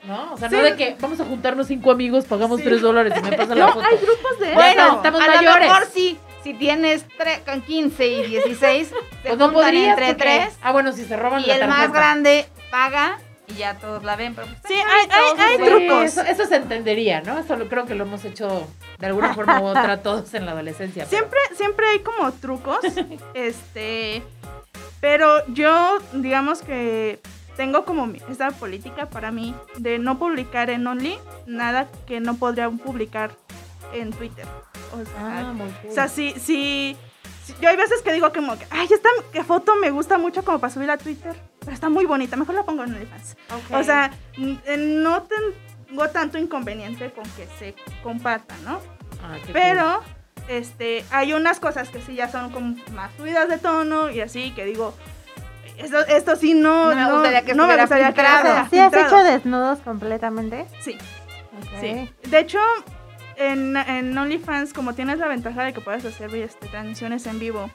[0.03, 0.33] ¿No?
[0.33, 0.55] O sea, Sí.
[0.55, 2.65] no de que vamos a juntarnos cinco amigos, pagamos Sí.
[2.65, 3.85] tres dólares y me pasa la foto.
[3.85, 5.67] Hay grupos de Bueno, estamos a lo mayores.
[5.69, 8.87] mejor sí, si tienes tre- con 15 y 16,
[9.21, 11.67] se Pues no podrías entre porque- tres Ah, bueno, si se roban y la el
[11.67, 14.33] más grande paga y ya todos la ven.
[14.33, 15.07] Pero pues, Sí, hay,
[15.39, 16.03] hay, trucos.
[16.03, 17.37] Eso, eso se entendería, ¿no?
[17.37, 20.53] Eso lo, creo que lo hemos hecho de alguna forma u otra todos en la
[20.53, 21.05] adolescencia.
[21.07, 22.79] pero- Siempre, siempre hay como trucos.
[23.35, 24.23] este.
[24.99, 27.19] Pero yo, digamos que
[27.61, 32.71] tengo como esta política para mí de no publicar en Only nada que no podría
[32.71, 33.37] publicar
[33.93, 34.47] en Twitter.
[34.91, 35.53] O sea, Ah,
[35.87, 36.07] o sea
[37.61, 40.57] Yo hay veces que digo como que, ay, esta que foto me gusta mucho como
[40.57, 43.37] para subir a Twitter, pero está muy bonita, mejor la pongo en OnlyFans.
[43.71, 44.09] O sea,
[44.79, 48.81] no tengo tanto inconveniente con que se comparta, ¿no?
[49.23, 50.01] Ah, Pero
[50.47, 54.49] este, hay unas cosas que sí ya son como más subidas de tono y así
[54.55, 54.95] que digo,
[55.77, 58.41] esto, esto sí no, No me gustaría que no me estuviera gustaría que filtrado.
[58.41, 60.65] fuera ¿Sí has hecho desnudos completamente?
[60.79, 60.97] Sí,
[61.79, 62.09] sí.
[62.29, 62.59] De hecho,
[63.37, 67.69] en, en OnlyFans, como tienes la ventaja de que puedes hacer este, transmisiones en vivo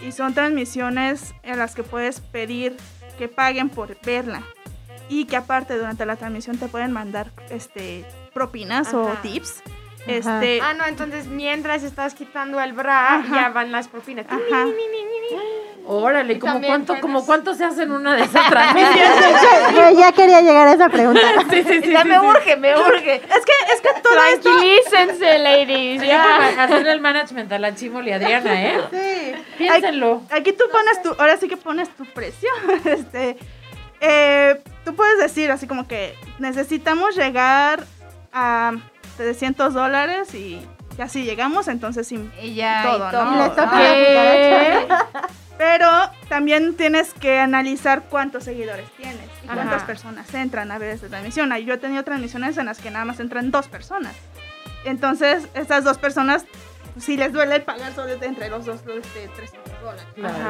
[0.00, 2.76] y son transmisiones en las que puedes pedir
[3.18, 4.42] que paguen por verla
[5.10, 9.20] y que aparte durante la transmisión te pueden mandar este propinas o Ajá.
[9.22, 9.62] tips.
[9.62, 10.06] Ajá.
[10.06, 13.34] Este, Ah, no, entonces mientras estás quitando el bra, Ajá.
[13.34, 14.24] ya van las propinas.
[14.30, 14.64] Ajá.
[15.92, 19.74] Órale, ¿cómo cuánto, puedes- como cuánto se hace en una de esas transmisiones?
[19.74, 21.20] Yo ya quería llegar a esa pregunta.
[21.50, 22.26] sí, sí, sí, ya sí, me sí.
[22.26, 23.14] urge, me urge.
[23.16, 26.00] Es que, es que todo esto Tranquilícense, ladies.
[26.00, 26.68] Sí, Ya.
[26.68, 28.80] el management a la Chimol y Adriana, ¿eh?
[28.92, 29.42] Sí.
[29.58, 30.22] Piénsenlo.
[30.30, 32.48] Aquí tú pones tu, ahora sí que pones tu precio.
[32.84, 33.36] Este,
[34.00, 37.82] eh, tú puedes decir así como que necesitamos llegar
[38.32, 38.74] a
[39.16, 40.64] 300 dólares y
[40.96, 42.30] ya si llegamos, entonces sí.
[42.40, 43.24] Y ya, Todo, y todo.
[43.24, 43.34] ¿no?
[43.34, 45.10] Y les toca.
[45.60, 45.90] Pero
[46.30, 49.56] también tienes que analizar cuántos seguidores tienes y Ajá.
[49.56, 51.52] cuántas personas entran a ver esta transmisión.
[51.52, 54.16] Ahí Yo he tenido transmisiones en las que nada más entran dos personas.
[54.86, 56.46] Entonces, estas dos personas,
[56.94, 60.06] pues, si les duele pagar solo entre los dos, los, este, 300 dólares.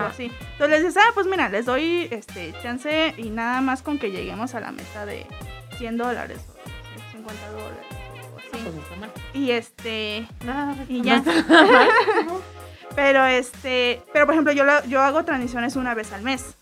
[0.08, 0.26] Así.
[0.52, 4.12] Entonces les dices, ah, pues mira, les doy este chance y nada más con que
[4.12, 5.26] lleguemos a la meta de
[5.78, 6.38] 100 dólares
[7.08, 8.64] o 50 dólares o Ah, así.
[9.00, 9.10] pues.
[9.34, 11.20] Y este, No, y ya.
[12.94, 16.54] pero este, pero por ejemplo, yo, lo- yo hago transmisiones una vez al mes,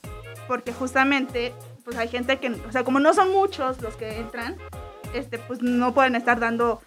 [0.46, 4.56] porque justamente, pues hay gente que, o sea, como no son muchos los que entran,
[5.14, 6.82] este, pues no pueden estar dando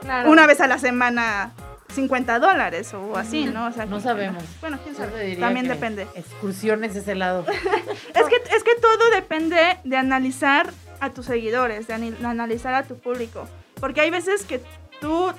[0.00, 0.30] Claro.
[0.30, 1.52] una vez a la semana
[1.92, 3.66] 50 dólares o así, ¿no?
[3.68, 4.44] O sea, No que- sabemos.
[4.60, 5.24] Bueno, quién sabe.
[5.24, 6.06] diría También depende.
[6.14, 7.44] Excursiones ese lado.
[8.14, 12.98] Es que, es que todo depende de analizar a tus seguidores, de analizar a tu
[12.98, 13.46] público.
[13.80, 14.60] Porque hay veces que
[15.00, 15.32] tú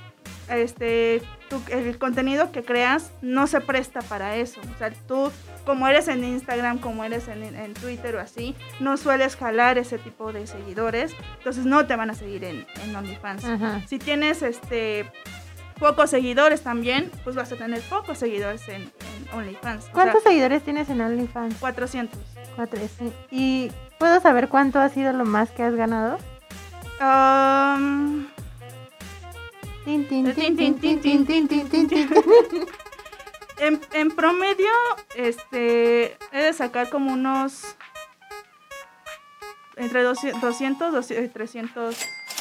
[0.50, 4.60] este, tu- el contenido que creas no se presta para eso.
[4.74, 5.32] O sea, tú,
[5.66, 9.98] como eres en Instagram, como eres en, en Twitter o así, no sueles jalar ese
[9.98, 13.46] tipo de seguidores, entonces no te van a seguir en, en OnlyFans.
[13.46, 13.82] Ajá.
[13.88, 15.10] Si tienes este
[15.80, 19.86] pocos seguidores también, pues vas a tener pocos seguidores en, en OnlyFans.
[19.90, 21.56] O ¿Cuántos sea, seguidores tienes en OnlyFans?
[21.60, 22.20] 400.
[22.56, 23.14] Cuatro, sí.
[23.30, 26.18] ¿Y puedo saber cuánto ha sido lo más que has ganado?
[27.00, 28.26] Um,
[33.60, 34.70] en, en promedio,
[35.16, 37.76] este, he de sacar como unos
[39.76, 41.96] entre 200, 200 200, 300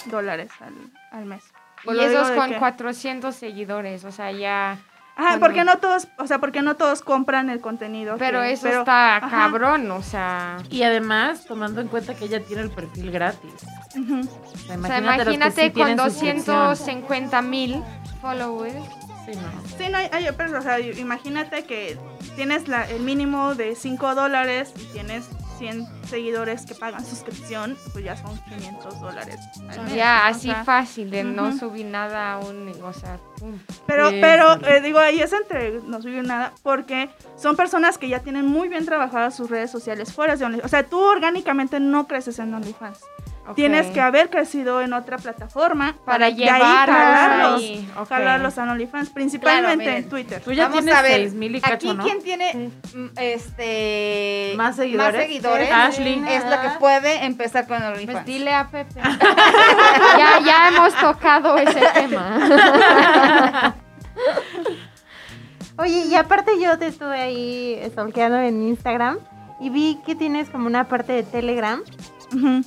[0.06, 0.74] dólares al,
[1.12, 1.44] al mes.
[1.84, 4.78] Por Y esos con que- 400 seguidores, o sea, ya...
[5.18, 5.40] Ajá, bueno.
[5.40, 8.16] porque no todos, o sea, porque no todos compran el contenido.
[8.18, 9.28] Pero que- eso pero- está ajá.
[9.30, 10.58] cabrón, o sea...
[10.70, 13.52] Y además, tomando en cuenta que ella tiene el perfil gratis.
[13.96, 14.20] Ujú.
[14.20, 16.44] O sea, O sea, imagínate, los que imagínate sí con tienen suscripción.
[16.44, 17.82] 250 mil
[18.20, 18.74] followers.
[19.24, 19.76] Sí, no.
[19.78, 21.98] Sí, no, hay, hay- pero, o sea, imagínate que
[22.36, 28.04] tienes la, el mínimo de 5 dólares y tienes 100 seguidores que pagan suscripción, pues
[28.04, 29.38] ya son 500 dólares.
[29.68, 32.72] al mes, Ya, o así sea, fácil, de no subir nada a un...
[32.82, 33.58] O sea, pum.
[33.86, 34.60] Pero, Sí, pero sí.
[34.66, 38.68] eh, digo, ahí es entre no subir nada, porque son personas que ya tienen muy
[38.68, 40.66] bien trabajadas sus redes sociales fuera de OnlyFans.
[40.66, 43.00] O sea, tú orgánicamente no creces en OnlyFans.
[43.54, 48.62] Tienes que haber crecido en otra plataforma Para de ahí llevarlos jalarlos, ahí, jalarlos a
[48.64, 50.42] OnlyFans, principalmente en Twitter.
[50.42, 52.02] Tú ya Vamos tienes a ver, 6000 y cacho, Aquí ¿no?
[52.04, 55.22] quien tiene mm, este ¿Más seguidores?
[55.22, 56.24] seguidores Ashley.
[56.28, 58.12] es la que puede empezar con OnlyFans.
[58.12, 59.00] Pues dile a Pepe.
[60.18, 63.74] ya, ya hemos tocado ese tema.
[65.78, 69.18] Oye, y aparte yo te estuve ahí stalkeando en Instagram
[69.60, 71.82] y vi que tienes como una parte de Telegram.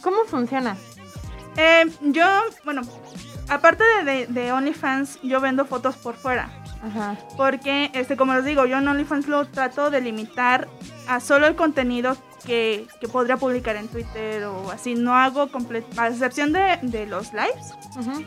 [0.02, 0.76] ¿Cómo funciona?
[1.58, 2.26] Eh, yo,
[2.64, 2.82] bueno,
[3.50, 6.50] aparte de, de- de OnlyFans, yo vendo fotos por fuera.
[6.82, 7.18] Ajá.
[7.36, 10.68] Porque, este, como les digo, yo en OnlyFans lo trato de limitar
[11.08, 14.96] a solo el contenido que, que podría publicar en Twitter o así.
[14.96, 15.50] No hago
[15.98, 17.74] a excepción de, de los lives,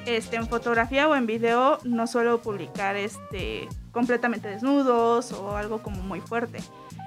[0.05, 6.03] este, en fotografía o en video, no suelo publicar este, completamente desnudos o algo como
[6.03, 6.61] muy fuerte.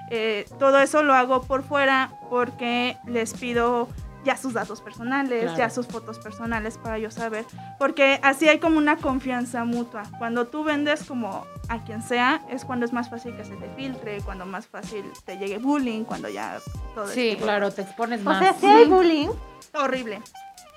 [0.09, 3.87] Eh, todo eso lo hago por fuera porque les pido
[4.25, 5.57] ya sus datos personales, Claro.
[5.57, 7.45] ya sus fotos personales para yo saber,
[7.79, 10.03] porque así hay como una confianza mutua.
[10.17, 13.69] Cuando tú vendes como a quien sea, es cuando es más fácil que se te
[13.75, 16.59] filtre, cuando más fácil te llegue bullying, cuando ya
[16.93, 17.29] todo Sí.
[17.29, 18.39] es Claro, te expones O más.
[18.43, 19.29] sea, si hay bullying.
[19.73, 20.21] horrible.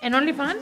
[0.02, 0.58] ¿En OnlyFans?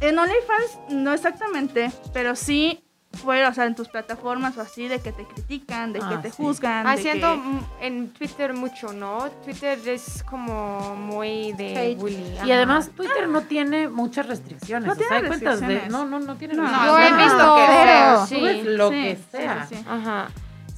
[0.00, 2.83] En OnlyFans no exactamente, pero sí
[3.14, 6.20] fuera, o sea, en tus plataformas o así, de que te critican, de que Ah,
[6.22, 6.36] te sí.
[6.36, 6.86] juzgan.
[6.86, 9.28] Haciendo que- mm, en Twitter mucho, ¿no?
[9.44, 11.96] Twitter es como muy de Hate.
[11.96, 12.32] bullying.
[12.34, 12.54] Y ajá.
[12.54, 14.86] además Twitter no tiene muchas restricciones.
[14.86, 15.66] No o sea, tiene hay cuentas de...
[15.66, 15.92] restricciones.
[15.92, 16.90] No, no, no tiene No, restricciones.
[17.00, 18.26] Yo he no, visto que sea.
[18.26, 18.62] Sí.
[18.64, 19.66] lo Sí, que sí, sea.
[19.68, 19.84] sí, sí.
[19.88, 20.28] Ajá.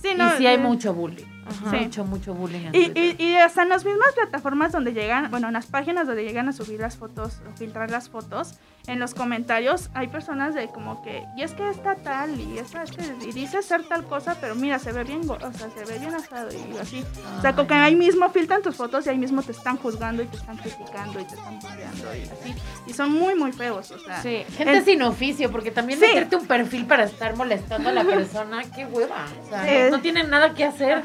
[0.03, 1.25] Sí, Y no, sí hay mucho bullying.
[1.49, 1.71] Ajá.
[1.71, 1.85] Sí.
[1.85, 5.53] Mucho, mucho bullying Y, y, y hasta en las mismas plataformas donde llegan, bueno, en
[5.53, 8.55] las páginas donde llegan a subir las fotos o filtrar las fotos,
[8.87, 12.71] en los comentarios hay personas de como que, y es que está tal, y, es
[12.91, 15.99] que, y dice ser tal cosa, pero mira, se ve bien, o sea, se ve
[15.99, 17.05] bien asado y así.
[17.39, 20.23] O sea, como que ahí mismo filtran tus fotos y ahí mismo te están juzgando
[20.23, 22.55] y te están criticando y te están bulleando y así.
[22.87, 24.23] Y son muy, muy feos, o sea.
[24.23, 24.45] Sí.
[24.57, 26.07] Gente en- sin oficio, porque también Sí.
[26.07, 29.27] meterte un perfil para estar molestando a la persona, qué hueva.
[29.45, 29.91] O sea, Sí.
[29.91, 31.03] no tienen nada que hacer.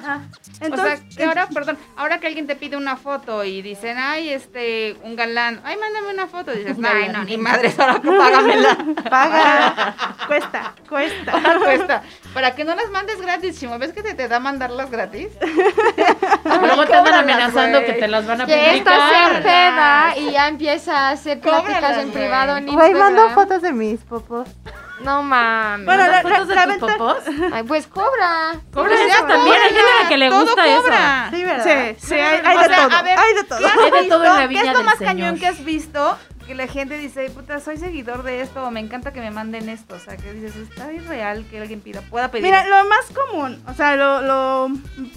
[0.60, 3.98] Entonces, o sea, que ahora, perdón, ahora que alguien te pide una foto y dicen,
[3.98, 8.10] ay, este, un galán, ay, mándame una foto, dices, ay, no, ni madre, ahora que
[8.12, 8.78] págamela.
[9.10, 9.96] Paga.
[10.28, 11.32] cuesta, cuesta.
[11.32, 12.04] ¿Cuánto cuesta?
[12.34, 15.28] Para que no las mandes gratis, Chimo, ¿ves que se te da mandarlas gratis?
[16.46, 17.94] Luego te andan amenazando güey.
[17.94, 19.42] que te las van a Que publicar.
[19.44, 24.00] peda y ya empieza a hacer pláticas en privado en Güey, mando fotos de mis
[24.02, 24.48] popos.
[25.02, 25.86] No mames.
[25.88, 27.18] Bueno, ¿Mandas la- fotos de la tus venta- popos?
[27.52, 28.52] Ay, pues cobra.
[28.72, 29.56] Cobra Pues eso también.
[29.60, 30.82] Hay gente a la que le todo gusta eso.
[30.84, 31.28] cobra.
[31.32, 31.64] Sí, ¿verdad?
[31.64, 32.98] Sí, sí, hay, hay de sea, todo.
[32.98, 33.60] a ver, hay de todo.
[33.68, 35.14] Hay de todo en la ¿Qué viña es lo del más Señor.
[35.16, 36.18] cañón que has visto?
[36.52, 39.96] Que la gente dice, puta, soy seguidor de esto, me encanta que me manden esto.
[39.96, 42.44] O sea, que dices, está irreal que alguien pida, pueda pedir.
[42.44, 42.72] Mira, esto".
[42.72, 44.68] lo más común, o sea, lo, lo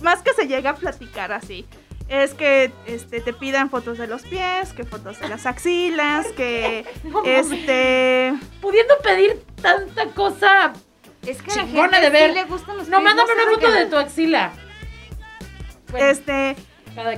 [0.01, 1.66] más que se llega a platicar así,
[2.09, 6.87] es que este, te pidan fotos de los pies, que fotos de las axilas, que
[7.25, 8.33] este...
[8.61, 10.73] Pudiendo pedir tanta cosa.
[11.27, 12.31] es que a la chingona gente de ver.
[12.31, 14.53] sí le gustan los No, pies, mándame una foto de tu axila.
[15.90, 16.55] Bueno, Este.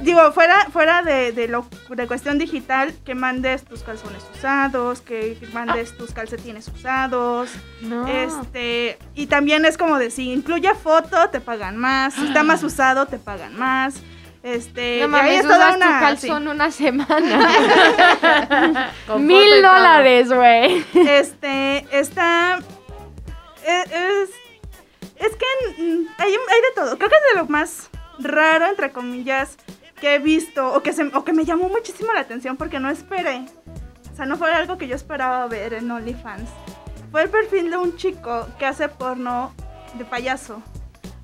[0.03, 5.37] Digo, fuera, fuera de, de lo de cuestión digital, que mandes tus calzones usados, que
[5.53, 7.51] mandes tus calcetines usados,
[7.83, 8.07] No.
[8.07, 12.63] este, y también es como de si incluye foto, te pagan más, si está más
[12.63, 13.97] usado, te pagan más,
[14.43, 17.49] este, no y ahí mames, es toda usas una- tu calzón una semana.
[19.19, 20.85] Mil dólares, güey.
[20.95, 22.59] Este, está.
[23.67, 23.87] Es.
[23.93, 24.31] es-
[25.19, 25.47] Es que
[26.19, 26.97] hay, hay de todo.
[26.99, 29.57] Creo que es de lo más raro, entre comillas,
[30.01, 32.91] que he visto o que, se, o que me llamó muchísimo la atención porque no
[32.91, 33.47] esperé.
[34.13, 36.49] O sea, no fue algo que yo esperaba ver en OnlyFans.
[37.11, 39.53] Fue el perfil de un chico que hace porno
[39.95, 40.63] de payaso.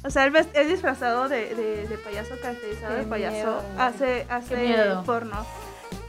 [0.04, 3.34] O sea, él es disfrazado de, de- de payaso, caracterizado Qué de payaso.
[3.34, 3.62] miedo.
[3.78, 5.46] Hace, hace porno.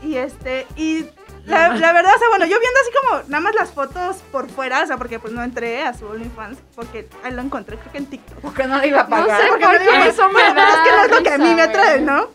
[0.02, 1.06] Y este, y
[1.46, 4.50] la, la verdad, o sea, bueno, yo viendo así como nada más las fotos por
[4.50, 7.92] fuera, o sea, porque pues no entré a su OnlyFans, porque ahí lo encontré, creo
[7.92, 8.40] que en TikTok.
[8.40, 9.42] Porque no le iba a No pagar.
[9.42, 11.38] sé Porque por no qué eso me da es que no es lo que a
[11.38, 12.02] mí me atrae.
[12.02, 12.28] ¿no?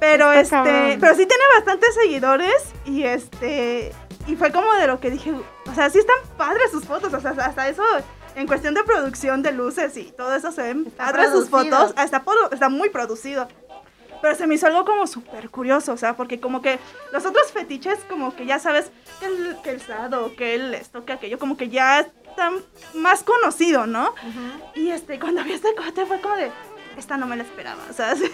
[0.00, 0.98] Pero este, cabrón.
[1.00, 3.92] pero sí tiene bastantes seguidores y este,
[4.26, 7.20] y fue como de lo que dije, o sea, sí están padres sus fotos, o
[7.20, 7.84] sea, hasta eso
[8.34, 11.94] en cuestión de producción de luces y todo eso se ven Está padres sus fotos,
[12.02, 13.46] está, está muy producido.
[14.22, 16.78] Pero se me hizo algo como súper curioso, o sea, porque como que
[17.12, 21.04] los otros fetiches, como que ya sabes que el, que el sado, que el esto,
[21.04, 22.54] que aquello, como que ya están
[22.94, 24.14] más conocido, ¿no?
[24.74, 26.50] Y este, cuando vi este cote fue como de,
[26.96, 28.24] esta no me la esperaba, o sea, sí.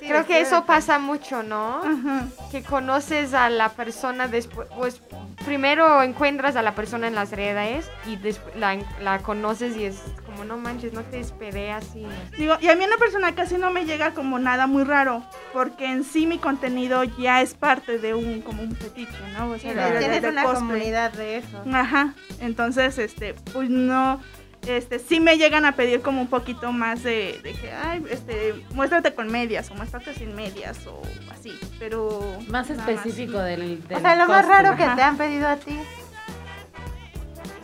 [0.00, 1.82] Creo que eso pasa mucho, ¿no?
[1.82, 2.26] Ajá.
[2.50, 5.00] Que conoces a la persona después, pues
[5.44, 10.00] primero encuentras a la persona en las redes y después la, la conoces y es
[10.24, 12.06] como, no manches, no te esperé así.
[12.38, 15.86] Digo, y a mí una persona casi no me llega como nada muy raro, porque
[15.86, 19.50] en sí mi contenido ya es parte de un, como un fetiche, ¿no?
[19.50, 20.60] O sea, Sí, de- de- tienes de una cosplay.
[20.68, 21.64] comunidad de eso.
[21.72, 24.20] Ajá, entonces, este, pues no,
[24.66, 28.64] este, sí me llegan a pedir como un poquito más de, de que, ay, este,
[28.74, 31.00] muéstrate con medias, o muéstrate sin medias, o
[31.30, 32.20] así, pero...
[32.48, 34.96] Más específico del, del O sea, lo más raro que Ajá.
[34.96, 35.78] te han pedido a ti.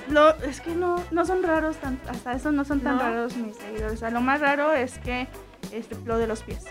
[0.09, 3.03] Lo, es que no, no son raros, tan, hasta eso no son tan ¿No?
[3.03, 3.95] raros mis seguidores.
[3.95, 5.29] O sea, lo más raro es que
[5.73, 6.65] este, lo de los pies.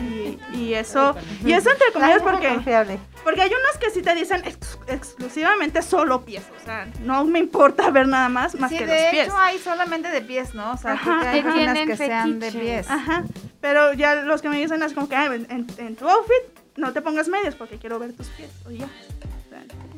[0.00, 2.98] Y, y eso, y eso entre comillas porque, confiable.
[3.22, 6.42] porque hay unos que sí te dicen ex- exclusivamente solo pies.
[6.60, 9.26] O sea, no me importa ver nada más más sí, que de los pies.
[9.26, 10.72] hecho hay solamente de pies, ¿no?
[10.72, 12.88] O sea, Ajá, que hay que sean de pies.
[12.90, 13.24] Ajá.
[13.60, 16.92] Pero ya los que me dicen es como que "Ay, en, en tu outfit no
[16.92, 18.50] te pongas medias porque quiero ver tus pies.
[18.66, 18.88] O ya.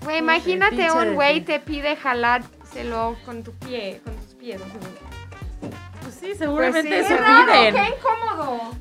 [0.03, 4.61] Güey, imagínate un de güey te pide jalárselo con tu pie, con tus pies.
[4.61, 5.12] o sea.
[6.21, 7.13] Pues sí, seguramente Pues sí.
[7.15, 7.53] eso ¡Qué raro!
[7.53, 7.75] piden.
[7.75, 8.75] ¡Qué incómodo!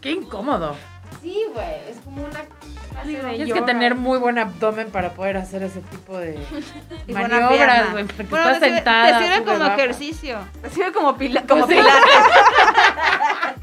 [0.00, 0.76] Qué incómodo.
[1.20, 5.36] Sí, güey, es como una clase de Tienes que tener muy buen abdomen para poder
[5.36, 6.36] hacer ese tipo de
[7.06, 8.04] Y maniobras, güey.
[8.04, 9.18] Porque Bueno, estás te sirve- sentada.
[9.18, 9.74] Te sirve como baja.
[9.76, 10.38] ejercicio.
[10.62, 11.82] Te sirve como, pila, como Pues sí.
[11.82, 12.12] pilates.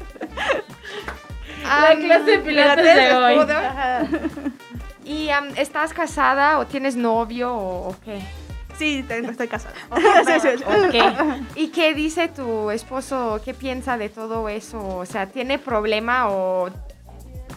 [1.64, 3.34] La clase de pilates de hoy.
[3.38, 3.58] escudo.
[5.04, 8.20] ¿Y am, estás casada o tienes novio o, o qué?
[8.80, 9.74] Sí, tengo- estoy casada.
[10.26, 10.64] Sí, sí, sí.
[10.64, 11.36] Ok.
[11.54, 13.40] ¿Y qué dice tu esposo?
[13.44, 14.78] ¿Qué piensa de todo eso?
[14.96, 16.70] O sea, ¿tiene problema o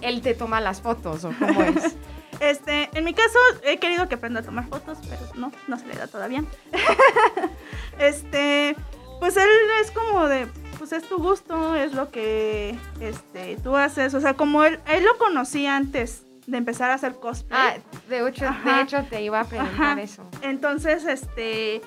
[0.01, 1.95] él te toma las fotos o cómo es?
[2.39, 5.85] Este, en mi caso he querido que aprenda a tomar fotos, pero no, no se
[5.85, 6.43] le da todavía.
[7.99, 8.75] este,
[9.19, 9.47] pues él
[9.81, 14.13] es como de, pues es tu gusto, es lo que este, tú haces.
[14.13, 17.59] O sea, como él, él lo conocía antes de empezar a hacer cosplay.
[17.59, 17.73] Ah,
[18.09, 20.01] de hecho, de hecho te iba a preguntar Ajá.
[20.01, 20.23] eso.
[20.41, 21.81] Entonces, este,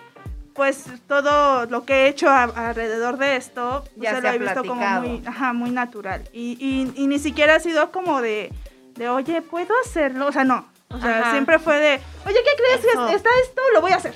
[0.55, 4.39] pues todo lo que he hecho a- alrededor de esto, pues, Ya se lo he
[4.39, 6.23] visto como muy, ajá, muy natural.
[6.33, 8.51] Y, y- y ni siquiera ha sido como de,
[8.95, 10.27] de, oye, ¿puedo hacerlo?
[10.27, 10.67] O sea, no.
[10.89, 11.31] O sea, Ajá.
[11.33, 12.85] siempre fue de, oye, ¿qué crees?
[12.95, 13.09] Eso.
[13.09, 14.15] Está esto, lo voy a hacer.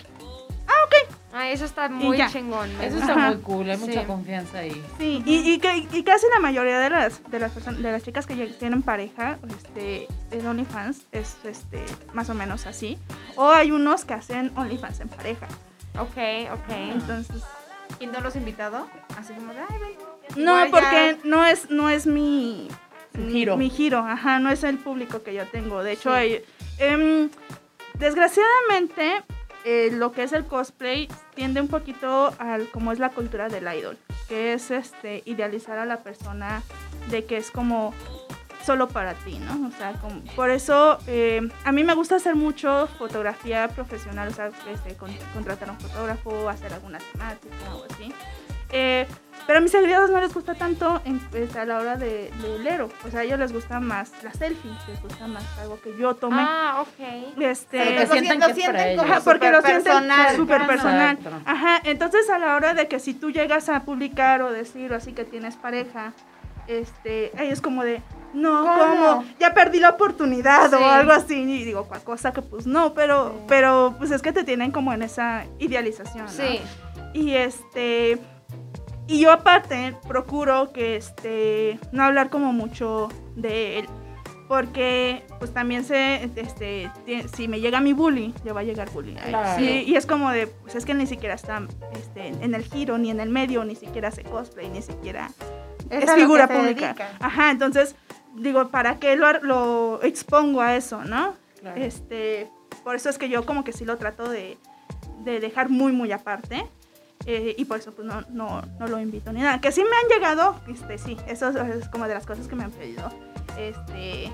[0.66, 0.72] Ah,
[1.32, 2.68] eso está muy chingón.
[2.80, 3.26] Eso está Ajá.
[3.32, 4.82] muy cool, hay mucha confianza ahí.
[4.98, 8.02] Sí, y, y, que- y casi la mayoría de las, de las personas, de las
[8.02, 12.98] chicas que tienen pareja, este, en OnlyFans es este, más o menos así.
[13.36, 15.46] O hay unos que hacen OnlyFans en pareja.
[15.98, 16.70] Ok, ok.
[16.70, 17.42] Entonces,
[17.98, 18.86] ¿Y no los he invitado?
[19.18, 20.44] Así como de, ay, ven.
[20.44, 22.68] No, Igual porque ya- no es, no es mi,
[23.14, 23.56] mi- giro.
[23.56, 25.82] Mi giro, ajá, no es el público que yo tengo.
[25.82, 26.40] De hecho, hay-
[26.78, 27.28] em,
[27.98, 29.22] desgraciadamente,
[29.64, 33.64] eh, lo que es el cosplay tiende un poquito al como es la cultura del
[33.76, 36.62] idol, que es este idealizar a la persona
[37.10, 37.92] de que es como
[38.64, 39.68] solo para ti, ¿no?
[39.68, 44.32] O sea, como- por eso eh, a mí me gusta hacer mucho fotografía profesional, o
[44.32, 48.12] sea, este, con- contratar a un fotógrafo, hacer alguna temática o así.
[48.72, 49.06] Eh,
[49.46, 52.58] pero a mis seguidores no les gusta tanto en- pues, a la hora de, de
[52.60, 52.88] lero.
[53.06, 56.14] O sea, a ellos les gusta más la selfie, les gusta más algo que yo
[56.14, 56.36] tome.
[56.40, 57.40] Ah, ok.
[57.40, 59.02] este, Porque Lo sienten sienten, que ellos.
[59.02, 60.36] como Ajá, porque lo súper sienten personal.
[60.36, 61.18] súper personal.
[61.46, 64.96] Ajá, entonces a la hora de que si tú llegas a publicar o decir o
[64.96, 66.12] así que tienes pareja,
[66.68, 68.00] este, ahí es como de,
[68.32, 68.78] no, ¿Cómo?
[68.78, 69.24] ¿cómo?
[69.40, 70.76] Ya perdí la oportunidad Sí.
[70.76, 71.34] o algo así.
[71.42, 74.92] Y digo, cual cosa que pues no, pero, pero pues es que te tienen como
[74.92, 76.26] en esa idealización.
[76.26, 76.30] ¿no?
[76.30, 76.60] Sí.
[77.12, 78.18] Y este.
[79.10, 81.78] Y yo aparte procuro que este.
[81.92, 83.88] No hablar como mucho de él.
[84.48, 86.90] porque pues también sé, este,
[87.36, 89.14] si me llega mi bully, ya va a llegar bully.
[89.14, 89.58] Claro.
[89.58, 92.98] Sí, y es como de, pues es que ni siquiera está este, en el giro,
[92.98, 95.30] ni en el medio, ni siquiera hace cosplay, ni siquiera
[95.88, 96.86] Es figura se pública.
[96.88, 97.10] dedica.
[97.20, 97.94] Ajá, entonces,
[98.34, 101.34] digo, ¿para qué lo, lo expongo a eso, no?
[101.60, 101.80] Claro.
[101.80, 102.50] Este,
[102.82, 104.58] por eso es que yo como que sí lo trato de,
[105.22, 106.66] de dejar muy, muy aparte.
[107.26, 109.60] Eh, y por eso pues no, no, no lo invito ni nada.
[109.60, 112.56] Que sí me han llegado, este, sí, eso es, es como de las cosas que
[112.56, 113.10] me han pedido.
[113.58, 114.30] Este,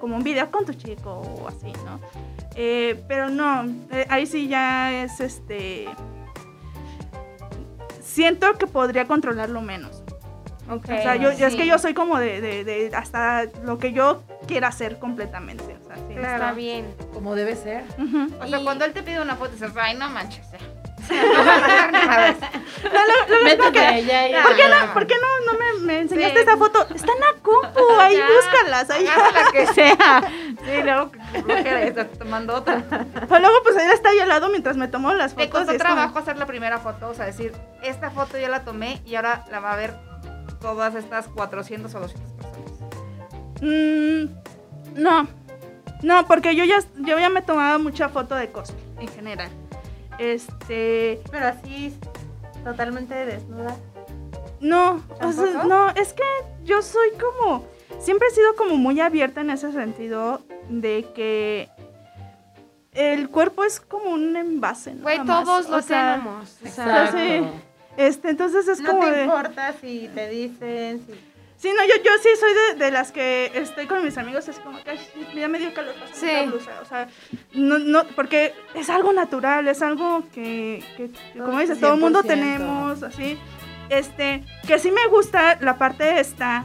[0.00, 1.98] como un video con tu chico o así, ¿no?
[2.54, 5.88] Eh, pero no, eh, ahí sí ya es este...
[8.00, 10.02] Siento que podría controlarlo menos.
[10.70, 13.92] Ok, O sea, yo, es que yo soy como de, de- de hasta lo que
[13.92, 15.76] yo quiera hacer completamente.
[15.82, 16.14] O sea, sí.
[16.14, 16.94] Está bien.
[17.14, 17.84] Como debe ser.
[18.40, 20.46] O sea, Y- cuando él te pide una foto, dices, ay, no manches.
[23.72, 23.96] Ya".
[23.96, 26.40] Ella y ¿Por qué no, por qué no, no me, me enseñaste Sí.
[26.40, 26.86] esta foto?
[26.94, 28.26] Está en la compu, ahí Ya.
[28.26, 28.90] búscalas.
[28.90, 29.04] Ahí.
[29.04, 30.22] La que sea.
[30.64, 31.10] Sí, luego
[31.58, 32.82] estás tomando otra.
[33.28, 35.62] O luego pues él está ahí al lado mientras me tomo las Me fotos.
[35.62, 37.52] y costó como- trabajo hacer la primera foto, o sea, decir,
[37.82, 39.94] esta foto yo la tomé y ahora la va a ver
[40.60, 42.58] todas estas 400 o 200 personas.
[43.60, 45.26] Mm, no,
[46.02, 49.50] no, porque yo ya, yo ya me tomaba mucha foto de cosplay en general.
[50.18, 51.96] Este, Pero así,
[52.64, 53.76] totalmente desnuda.
[54.60, 56.22] no, o sea, no, es que
[56.64, 57.64] yo soy como,
[58.00, 61.68] siempre he sido como muy abierta en ese sentido de que
[62.92, 65.02] el cuerpo es como un envase, ¿no?
[65.02, 66.56] Güey, todos lo sea, tenemos.
[66.64, 67.18] O sea, Exacto.
[67.18, 67.48] sí.
[67.96, 69.24] Este, entonces es No como te de...
[69.24, 71.12] importa si te dicen, si...
[71.58, 74.60] Sí, no, yo, yo sí soy de, de las que estoy con mis amigos, es
[74.60, 75.00] como que, ay,
[75.34, 76.26] ya me dio calor, Sí.
[76.26, 77.08] la blusa, o sea,
[77.52, 82.22] no, no, porque es algo natural, es algo que, que como dices, todo el mundo
[82.22, 82.26] 100%.
[82.28, 83.36] tenemos, así,
[83.88, 86.64] este, que sí me gusta la parte esta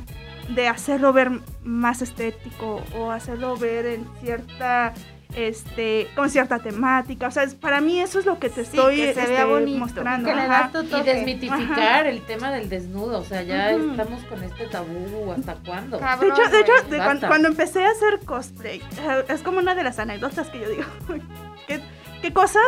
[0.49, 1.31] de hacerlo ver
[1.63, 4.93] más estético o hacerlo ver en cierta,
[5.35, 8.77] este, con cierta temática, o sea, es- para mí eso es lo que te Sí,
[8.77, 10.29] estoy que se vea este, bonito, mostrando.
[10.29, 10.49] Que le ajá.
[10.49, 11.13] das tu Y toque.
[11.15, 13.19] desmitificar el tema del desnudo.
[13.19, 13.91] O sea, ya Ujú.
[13.91, 15.31] estamos con este tabú.
[15.37, 15.97] ¿Hasta cuándo?
[15.97, 17.03] De cabrón, hecho, de hecho de Basta.
[17.05, 20.69] cuan- cuando, empecé a hacer cosplay, eh, es como una de las anécdotas que yo
[20.69, 20.83] digo,
[21.67, 21.81] ¿qué,
[22.21, 22.63] qué cosas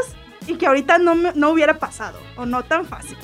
[0.47, 3.17] y que ahorita no, me- no hubiera pasado o no tan fácil.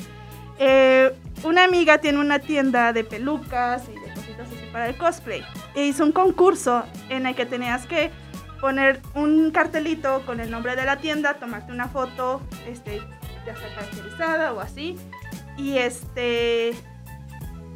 [0.60, 1.12] Eh,
[1.44, 5.44] una amiga tiene una tienda de pelucas y de cositas así para el cosplay.
[5.74, 8.12] E hizo un concurso en el que tenías que
[8.62, 13.02] poner un cartelito con el nombre de la tienda, tomarte una foto, este,
[13.46, 14.98] ya sea caracterizada o así,
[15.58, 16.74] y este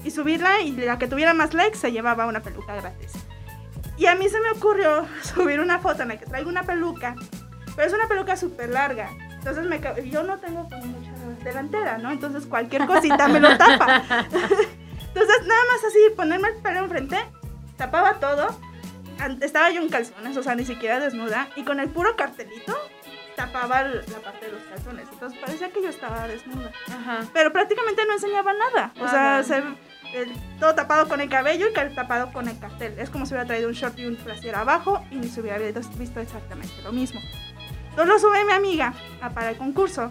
[0.04, 3.14] y subirla y la que tuviera más likes se llevaba una peluca gratis.
[3.98, 7.16] Y a mí se me ocurrió subir una foto en la que traigo una peluca,
[7.76, 9.10] pero es una peluca súper larga.
[9.38, 11.12] Entonces me, yo no tengo pues, mucha
[11.44, 12.12] delantera, ¿no?
[12.12, 14.04] Entonces cualquier cosita me lo tapa.
[14.20, 17.18] Entonces nada más así ponerme el pelo enfrente,
[17.78, 18.48] tapaba todo.
[19.42, 21.50] Estaba yo en calzones, o sea, ni siquiera desnuda.
[21.56, 22.76] Y con el puro cartelito
[23.36, 25.08] tapaba la parte de los calzones.
[25.12, 27.26] Entonces parecía que yo estaba desnuda Ajá.
[27.34, 28.94] pero prácticamente no enseñaba nada.
[29.00, 29.44] O sea, Nada.
[29.44, 29.64] se-
[30.14, 32.98] el- todo tapado con el cabello y tapado con el cartel.
[33.00, 35.58] Es como si hubiera traído un short y un brasier abajo y ni se hubiera
[35.58, 37.20] visto exactamente lo mismo.
[37.90, 40.10] Entonces lo sube mi amiga a- para el concurso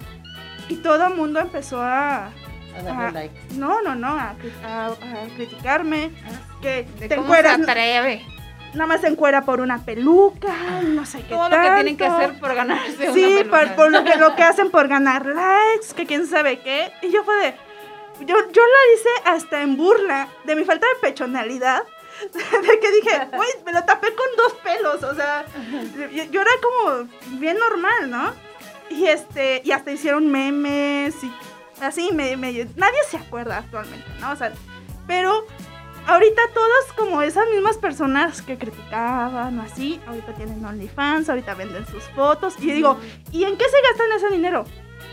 [0.69, 2.27] y todo el mundo empezó a...
[2.27, 3.11] A darle Ajá.
[3.13, 3.41] like.
[3.55, 4.35] No, no, no, a,
[4.65, 6.11] a- a criticarme.
[6.61, 8.27] Que De te cómo se encueras, atreve.
[8.75, 10.53] Nada más se encuera por una peluca,
[10.83, 12.17] no sé qué Todo lo que tienen que tanto.
[12.19, 13.59] hacer por ganarse una Sí, peluca.
[13.67, 16.93] por, por lo, que, lo que hacen por ganar likes, que quién sabe qué.
[17.03, 17.55] Y yo fue de...
[18.21, 21.83] Yo, yo la hice hasta en burla de mi falta de pechonalidad.
[22.33, 25.03] De que dije, güey, me lo tapé con dos pelos.
[25.03, 25.45] O sea,
[26.13, 27.09] yo, yo era como
[27.41, 28.33] bien normal, ¿no?
[28.89, 31.33] Y este, y hasta hicieron memes y
[31.83, 34.31] así, me, me- nadie se acuerda actualmente, ¿no?
[34.31, 34.53] O sea,
[35.09, 35.45] pero
[36.07, 41.87] ahorita todas como esas mismas personas que criticaban o así, ahorita tienen OnlyFans, ahorita venden
[41.87, 42.55] sus fotos.
[42.59, 42.99] Y digo,
[43.33, 44.65] ¿y en qué se gastan ese dinero?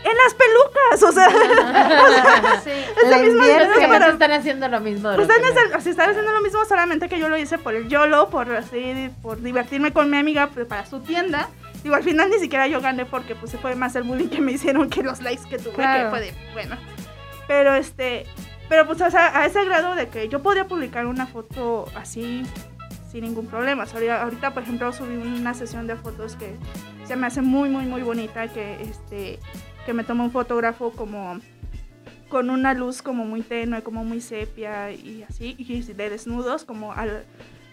[0.04, 1.28] En las pelucas, o sea,
[2.64, 2.70] Sí.
[2.70, 5.10] es La dinero Que para- están haciendo lo mismo.
[5.14, 8.28] pues lo están, están haciendo lo mismo, solamente que yo lo hice por el YOLO,
[8.28, 11.48] por así, por divertirme con mi amiga pues, para su tienda.
[11.84, 14.40] Digo, al final ni siquiera yo gané porque pues se fue más el bullying que
[14.40, 16.04] me hicieron que los likes que tuve, Claro.
[16.04, 16.76] que fue de, bueno.
[17.48, 18.26] Pero este,
[18.72, 22.42] pero pues o sea, a ese grado de que yo podía publicar una foto así
[23.10, 23.82] sin ningún problema.
[23.82, 26.56] O sea, ahorita, por ejemplo, subí una sesión de fotos que
[27.04, 29.38] se me hace muy, muy, muy bonita, que este,
[29.84, 31.38] que me tomó un fotógrafo como
[32.30, 36.94] con una luz como muy tenue, como muy sepia y así, y de desnudos, como
[36.94, 37.26] al,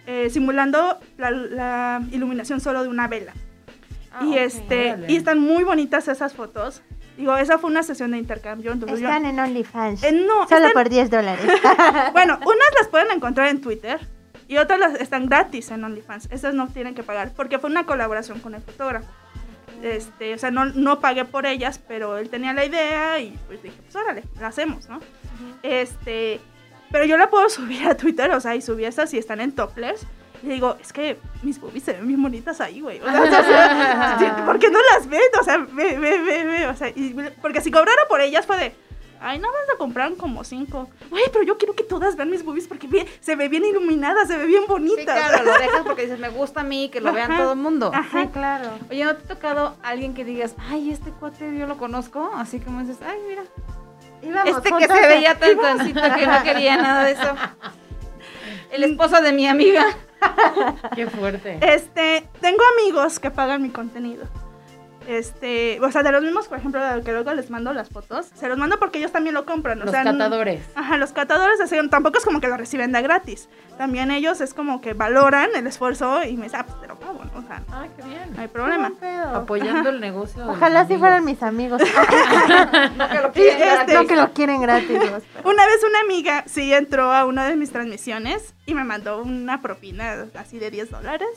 [0.06, 3.32] eh, simulando la, la iluminación solo de una vela.
[4.12, 4.36] Ah, y ok.
[4.36, 6.82] este, y están muy bonitas esas fotos.
[7.20, 10.02] Digo, esa fue una sesión de intercambio, entonces yo- Están en OnlyFans.
[10.02, 11.44] Eh, no, Solo están- por 10 dólares.
[12.12, 14.00] bueno, unas las pueden encontrar en Twitter
[14.48, 16.28] Y otras las- están gratis en OnlyFans.
[16.32, 19.06] Esas no tienen que pagar porque fue una colaboración con el fotógrafo.
[19.82, 23.62] Este, o sea, no, no pagué por ellas, pero él tenía la idea y pues
[23.62, 24.98] dije, pues órale, la hacemos, ¿no?
[25.62, 26.40] Este,
[26.90, 29.52] pero yo la puedo subir a Twitter, o sea, y subí esas y están en
[29.52, 30.06] topless.
[30.42, 33.00] Y digo, es que mis boobies se ven bien bonitas ahí, güey.
[33.00, 35.20] O sea, o sea, sí, ¿por qué no las ven?
[35.40, 36.66] O sea, ve, ve, ve, ve.
[36.68, 38.74] O sea, y- porque si cobrara por ellas fue de,
[39.20, 40.88] ay, nada más la compraron como cinco.
[41.10, 42.88] Güey, pero yo quiero que todas vean mis boobies porque
[43.20, 45.14] se ve bien iluminada, se ve bien bonita.
[45.14, 47.58] Sí, claro, lo dejas porque dices, me gusta a mí, que lo vean todo el
[47.58, 47.90] mundo.
[47.94, 48.22] Ajá.
[48.22, 48.70] Sí, claro.
[48.90, 52.30] Oye, ¿no te ha tocado alguien que digas, ay, este cuate yo lo conozco?
[52.34, 53.42] Así como dices, ay, mira.
[54.22, 57.34] Íbamos Este que se veía tan tancito que no quería nada de eso.
[58.70, 59.86] El esposo de mi amiga.
[60.94, 61.58] Qué fuerte.
[61.60, 64.26] Este, tengo amigos que pagan mi contenido.
[65.10, 68.26] Este, o sea, de los mismos, por ejemplo, de que luego les mando las fotos,
[68.34, 69.80] se los mando porque ellos también lo compran.
[69.80, 70.62] o Los sea, n- catadores.
[70.76, 73.48] Ajá, los catadores así, tampoco es como que lo reciben de gratis.
[73.76, 76.96] También ellos es como que valoran el esfuerzo y me dicen, ah, pues te lo
[76.98, 77.40] pago, ¿no?
[77.40, 78.32] O sea, Ay, qué bien.
[78.36, 78.92] no hay problema.
[79.34, 80.46] Apoyando el negocio.
[80.48, 81.82] Ojalá sí fueran mis amigos.
[82.96, 83.94] No que lo quieren gratis.
[83.94, 84.98] no que lo quieren gratis.
[85.44, 89.60] Una vez una amiga sí entró a una de mis transmisiones y me mandó una
[89.62, 91.28] propina así de 10 dólares.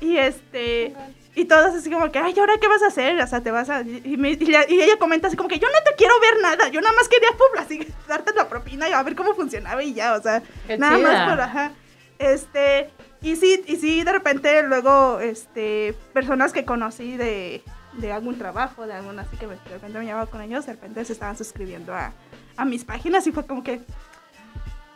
[0.00, 0.94] Y este.
[1.38, 3.20] Y todos así como que, ay, ¿ahora qué vas a hacer?
[3.20, 3.82] O sea, te vas a.
[3.82, 6.40] Y, me- y la- y ella comenta así como que yo no te quiero ver
[6.42, 6.68] nada.
[6.68, 9.94] Yo nada más quería pum, así darte la propina y a ver cómo funcionaba y
[9.94, 10.14] ya.
[10.14, 11.08] O sea, Qué nada chida.
[11.08, 11.72] más por ajá.
[12.18, 12.90] Este.
[13.22, 17.62] Y sí, y sí, de repente luego, este, personas que conocí de,
[17.92, 20.72] de algún trabajo, de algún así que me- de repente me llevaba con ellos, de
[20.72, 22.12] repente se estaban suscribiendo a,
[22.56, 23.80] a mis páginas y fue como que,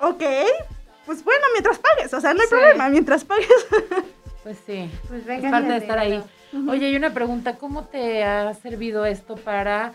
[0.01, 0.22] ok,
[1.07, 2.55] pues bueno, mientras pagues, o sea, no hay Sí.
[2.55, 3.47] problema, mientras pagues.
[4.43, 4.90] Pues sí.
[5.09, 6.22] Pues Es parte de estar ahí.
[6.68, 7.57] Oye, hay una pregunta.
[7.57, 9.95] ¿Cómo te ha servido esto para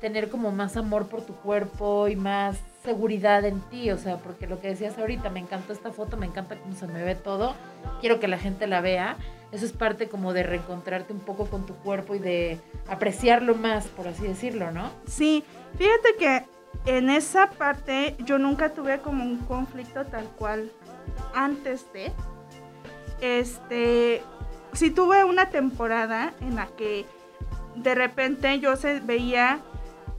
[0.00, 3.90] tener como más amor por tu cuerpo y más seguridad en ti?
[3.90, 6.86] O sea, porque lo que decías ahorita, me encantó esta foto, me encanta cómo se
[6.86, 7.54] me ve todo.
[8.00, 9.16] Quiero que la gente la vea.
[9.52, 13.86] Eso es parte como de reencontrarte un poco con tu cuerpo y de apreciarlo más,
[13.88, 14.90] por así decirlo, ¿no?
[15.06, 15.42] Sí,
[15.76, 16.44] fíjate que
[16.86, 20.70] en esa parte yo nunca tuve como un conflicto tal cual
[21.34, 22.12] antes de.
[23.20, 24.22] Este,
[24.72, 27.06] sí tuve una temporada en la que
[27.76, 29.60] de repente yo se veía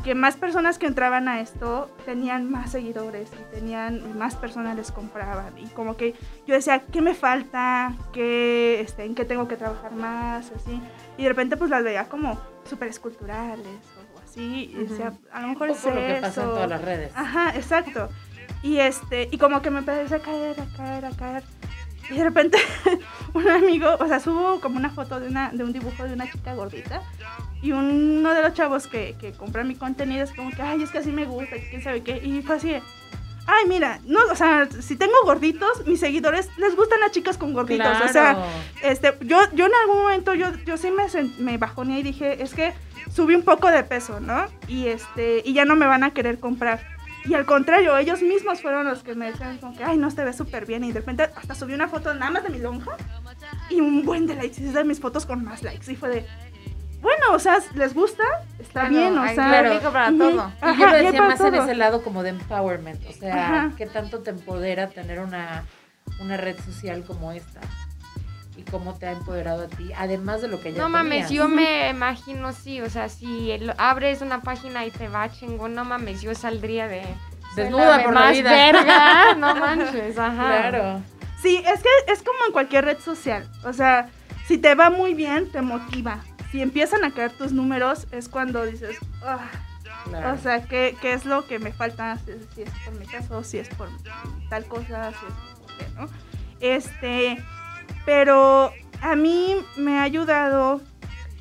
[0.03, 4.91] que más personas que entraban a esto tenían más seguidores y tenían más personas les
[4.91, 6.15] compraban y como que
[6.47, 10.81] yo decía qué me falta qué este en qué tengo que trabajar más así
[11.17, 13.67] y de repente pues las veía como súper esculturales
[14.15, 16.41] o así y decía a lo mejor Un es poco lo que pasa en eso".
[16.53, 17.11] todas las redes.
[17.15, 18.09] Ajá, exacto.
[18.63, 21.43] Y este, y como que me empecé a caer, a caer, a caer.
[22.09, 22.57] Y de repente
[23.33, 26.29] un amigo, o sea, subo como una foto de una, de un dibujo de una
[26.29, 27.01] chica gordita.
[27.61, 30.91] Y uno de los chavos que, que compra mi contenido es como que, ay, es
[30.91, 32.17] que así me gusta, quién sabe qué.
[32.17, 32.73] Y fue así,
[33.47, 37.53] ay, mira, no, o sea, si tengo gorditos, mis seguidores les gustan las chicas con
[37.53, 37.97] gorditos.
[38.03, 38.37] O sea,
[38.83, 41.05] este, yo, yo en algún momento, yo, yo sí me,
[41.39, 42.73] me bajoné y dije, es que
[43.13, 44.45] subí un poco de peso, ¿no?
[44.67, 46.81] Y este, y ya no me van a querer comprar.
[47.25, 50.23] Y al contrario, ellos mismos fueron los que me decían como que, ay, no, te
[50.23, 50.83] ves súper bien.
[50.83, 52.97] Y de repente hasta subí una foto nada más de mi lonja
[53.69, 54.61] y un buen de likes.
[54.61, 55.91] Y es de mis fotos con más likes.
[55.91, 56.25] Y fue de,
[57.01, 58.23] bueno, o sea, ¿les gusta?
[58.59, 59.33] Está Claro, bien, o sea.
[59.35, 59.69] claro.
[59.69, 60.51] público para todo.
[60.73, 63.71] Y yo lo decía más en ese lado como de empowerment, o sea, Ajá.
[63.77, 65.63] qué tanto te empodera tener una,
[66.19, 67.59] una red social como esta
[68.57, 71.31] y cómo te ha empoderado a ti, además de lo que ya No mames, tenías.
[71.31, 75.73] yo me imagino sí, o sea, si el- abres una página y te va chingón,
[75.73, 77.03] no mames, yo saldría de...
[77.55, 78.51] Desnuda de por la vida.
[78.51, 80.69] verga, no manches, ajá.
[80.69, 81.01] Claro.
[81.41, 83.49] Sí, es que es como en cualquier red social.
[83.65, 84.09] O sea,
[84.47, 86.19] si te va muy bien, te motiva.
[86.51, 89.49] Si empiezan a caer tus números, es cuando dices, "Ah",
[90.05, 90.33] claro.
[90.33, 92.17] o sea, ¿qué, ¿qué es lo que me falta?
[92.25, 93.89] Si, si es por mi caso, si es por
[94.49, 96.07] tal cosa, si es por qué, ¿no?
[96.59, 97.43] Este,
[98.05, 98.71] pero
[99.01, 100.81] a mí me ha ayudado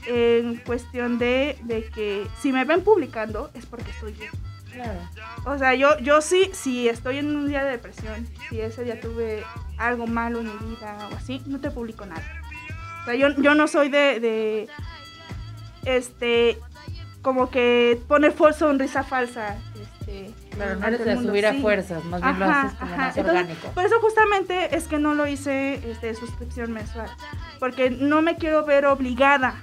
[0.07, 4.30] en cuestión de, de que si me ven publicando es porque estoy bien.
[4.72, 5.01] claro.
[5.45, 9.01] O sea, yo, yo sí, si estoy en un día de depresión, si ese día
[9.01, 9.45] tuve
[9.78, 12.22] algo malo en mi vida o así, no te publico nada.
[13.03, 14.68] O sea, yo, yo no soy de, de,
[15.84, 16.59] este,
[17.22, 19.59] como que poner for- sonrisa falsa.
[19.80, 21.61] Este, Claro, no eres de subir a sí.
[21.61, 23.03] fuerzas, más bien lo Ajá, haces como ajá.
[23.03, 23.69] más Entonces, orgánico.
[23.69, 27.09] Por eso justamente es que no lo hice este, suscripción mensual.
[27.59, 29.63] Porque no me quiero ver obligada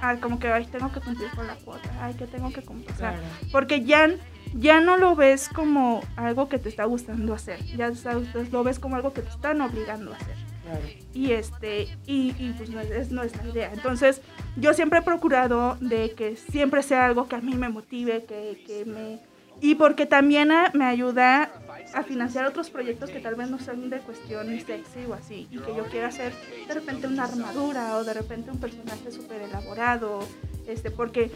[0.00, 2.96] a como que, ay, tengo que cumplir con la cuota, ay, que tengo que sea,
[2.96, 3.18] Claro.
[3.52, 4.10] porque ya,
[4.54, 8.80] ya no lo ves como algo que te está gustando hacer, ya sabes, lo ves
[8.80, 10.34] como algo que te están obligando a hacer.
[10.64, 10.80] Claro.
[11.14, 13.70] Y este, y, y, pues no es, no es la idea.
[13.72, 14.22] Entonces,
[14.56, 18.62] yo siempre he procurado de que siempre sea algo que a mí me motive, que,
[18.66, 19.20] que me
[19.62, 21.50] y porque también ah, me ayuda
[21.94, 25.58] a financiar otros proyectos que tal vez no son de cuestión sexy o así, y
[25.58, 26.32] que yo quiera hacer
[26.66, 30.20] de repente una armadura o de repente un personaje súper elaborado,
[30.66, 31.30] este, porque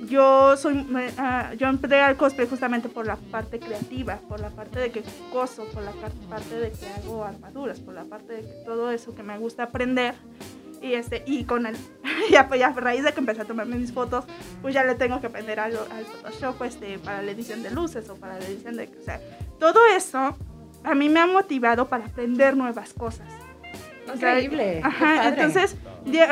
[0.00, 4.80] yo soy, ah, yo entré al cosplay justamente por la parte creativa, por la parte
[4.80, 5.02] de que
[5.32, 8.90] coso, por la par- parte de que hago armaduras, por la parte de que todo
[8.90, 10.14] eso que me gusta aprender.
[10.82, 11.76] Y, este, y con el,
[12.30, 14.24] ya, pues, ya a raíz de que empecé a tomarme mis fotos,
[14.60, 18.08] pues ya le tengo que aprender al, al Photoshop este, para la edición de luces
[18.10, 18.90] o para la edición de...
[19.00, 19.20] O sea,
[19.58, 20.36] todo eso
[20.84, 23.28] a mí me ha motivado para aprender nuevas cosas.
[24.12, 24.80] O sea, Increíble.
[24.82, 25.76] Ajá, entonces,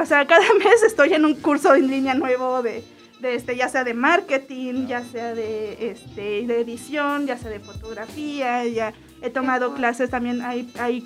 [0.01, 2.82] o sea, cada mes estoy en un curso en línea nuevo de,
[3.20, 7.61] de este, ya sea de marketing, ya sea de, este, de edición, ya sea de
[7.61, 8.92] fotografía, ya
[9.23, 11.05] he tomado clases también, hay, hay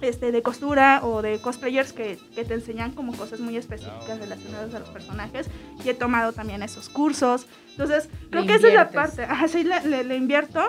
[0.00, 4.74] este, de costura o de cosplayers que, que te enseñan como cosas muy específicas relacionadas
[4.74, 5.48] a los personajes
[5.84, 7.46] y he tomado también esos cursos.
[7.72, 10.60] Entonces, creo Le que esa es la parte, ajá, sí, le, le- le invierto,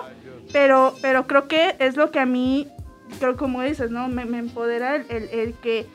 [0.52, 2.66] pero, pero creo que es lo que a mí,
[3.18, 4.08] creo como dices, ¿no?
[4.08, 5.86] Me, me empodera el, el- el que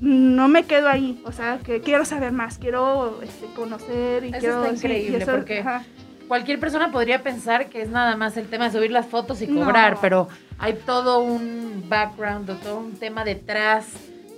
[0.00, 4.38] no me quedo ahí, o sea, que quiero saber más, quiero este, conocer y Eso
[4.38, 4.64] quiero...
[4.64, 5.84] está sí, y increíble, eso- porque- ajá.
[6.30, 9.48] Cualquier persona podría pensar que es nada más el tema de subir las fotos y
[9.48, 10.00] cobrar, No.
[10.00, 10.28] pero
[10.60, 13.86] hay todo un background, o todo un tema detrás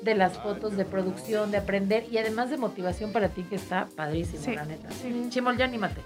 [0.01, 3.89] de las fotos, de producción, de aprender y además de motivación para ti que está
[3.95, 4.89] padrísimo, Sí, la neta.
[4.91, 5.27] sí.
[5.29, 6.01] Chimol, ya anímate.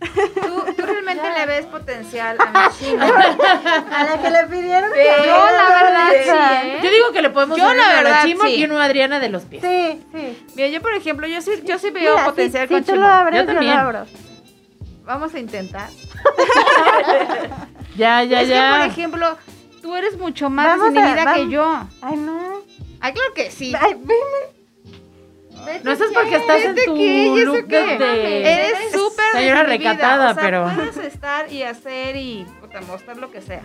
[0.00, 2.58] ¿Tú, tú realmente le ves potencial a mi.
[3.94, 6.24] A la que le pidieron que Yo, la verdad, Sí.
[6.24, 6.80] sí, ¿eh?
[6.82, 8.54] Yo digo que le podemos Yo, la uno a verdad, Chimol sí.
[8.56, 9.62] y uno a Adriana de los pies.
[9.62, 10.46] Sí, sí.
[10.56, 13.06] Mira, yo por ejemplo, yo sí, yo sí veo Mira, potencial si con tú lo
[13.06, 13.74] abres, Yo yo, también.
[13.74, 14.06] lo abro.
[15.06, 15.88] Vamos a intentar.
[17.96, 18.76] Ya, ya, es que, ya.
[18.78, 19.38] por ejemplo,
[19.80, 21.86] tú eres mucho más Vamos a- que yo.
[22.02, 22.60] Ay, no.
[23.00, 23.72] Ay, claro que sí.
[23.78, 25.80] Ay, veme.
[25.82, 27.98] no, eso es porque estás en tu que, ¿y eso look qué?
[27.98, 28.40] de...
[28.68, 33.30] Eres súper Señora recatada, o sea, pero- puedes estar y hacer y puta, mostrar lo
[33.30, 33.62] que sea.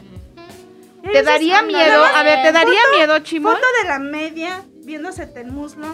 [1.11, 2.05] ¿Te daría miedo?
[2.05, 3.55] A ver, ¿te daría miedo, Chimol?
[3.55, 5.87] Foto de la media, viéndose el muslo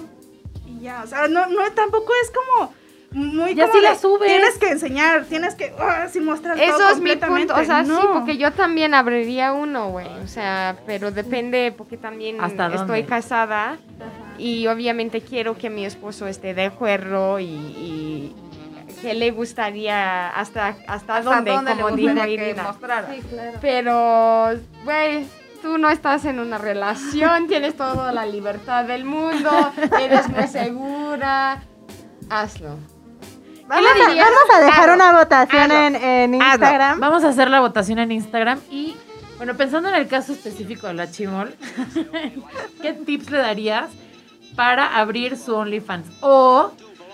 [0.66, 2.74] y ya, o sea, no, no, tampoco es como
[3.12, 4.28] muy Ya como sí la subes.
[4.28, 7.54] Tienes que enseñar, tienes que, ah, así mostrar todo Eso es mi completamente.
[7.54, 11.98] punto, o sea, sí, porque yo también abriría uno, güey, o sea, pero depende porque
[11.98, 12.78] también ¿Hasta dónde?
[12.82, 13.78] estoy casada
[14.38, 18.36] y obviamente quiero que mi esposo esté de acuerdo y, y
[19.02, 22.64] que le gustaría hasta hasta, dónde, le como dijo Irina.
[22.64, 23.08] mostrara?
[23.62, 24.50] Pero,
[24.84, 25.26] güey,
[25.62, 29.50] tú no estás en una relación, tienes toda la libertad del mundo,
[30.00, 31.64] eres muy segura,
[32.30, 32.78] hazlo.
[33.68, 34.28] Vamos a, dirías?
[34.28, 36.34] vamos a dejar una votación en.
[36.36, 37.00] Instagram.
[37.00, 38.96] Vamos a hacer la votación en Instagram y,
[39.38, 41.54] bueno, pensando en el caso específico de la Chimol,
[42.82, 43.90] ¿qué tips le darías
[44.56, 46.08] para abrir su OnlyFans?
[46.22, 46.72] O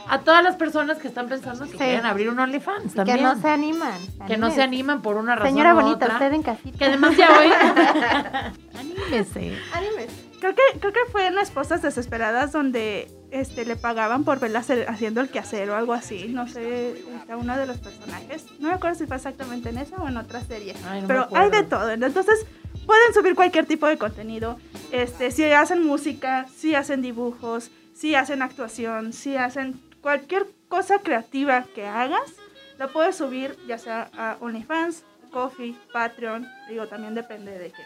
[0.10, 1.78] a todas las personas que están pensando que Sí.
[1.78, 3.18] quieren abrir un OnlyFans también.
[3.18, 4.00] Que no se animan.
[4.28, 6.14] Que no se animan por una razón Señora u bonita, otra.
[6.16, 6.78] usted en casita.
[6.78, 7.48] Que además ya hoy...
[8.80, 9.58] Anímese.
[9.74, 10.30] Anímese.
[10.40, 14.86] Creo que, creo que fue en Esposas Desesperadas donde este, le pagaban por verla hacer-
[14.88, 16.28] haciendo el quehacer o algo así.
[16.30, 18.46] No sé, está uno de los personajes.
[18.60, 20.76] No me acuerdo si fue exactamente en esa o en otra serie.
[20.88, 21.90] Ay, no Pero hay de todo.
[21.92, 22.46] Entonces,
[22.86, 24.58] pueden subir cualquier tipo de contenido.
[24.92, 31.64] Este, si hacen música, si hacen dibujos, si hacen actuación, si hacen cualquier cosa creativa
[31.76, 32.34] que hagas,
[32.78, 36.48] la puedes subir ya sea a OnlyFans, Coffee, Patreon.
[36.70, 37.82] Digo, también depende de qué.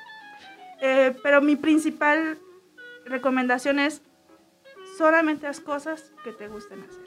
[0.82, 2.38] Eh, pero mi principal
[3.06, 4.02] recomendación es
[4.98, 7.06] solamente haz cosas que te gusten hacer.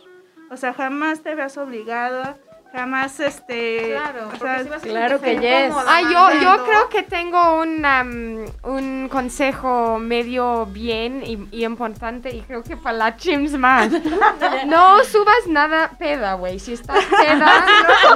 [0.51, 2.37] O sea, jamás te veas obligada,
[2.73, 3.91] jamás este...
[3.93, 5.75] Claro, o sea, si vas a claro que yes.
[5.87, 12.35] Ah, yo, yo creo que tengo un, am, un consejo medio bien y, y importante
[12.35, 13.91] y creo que para la Chims más.
[14.67, 16.59] No subas nada peda, güey.
[16.59, 17.65] Si estás peda,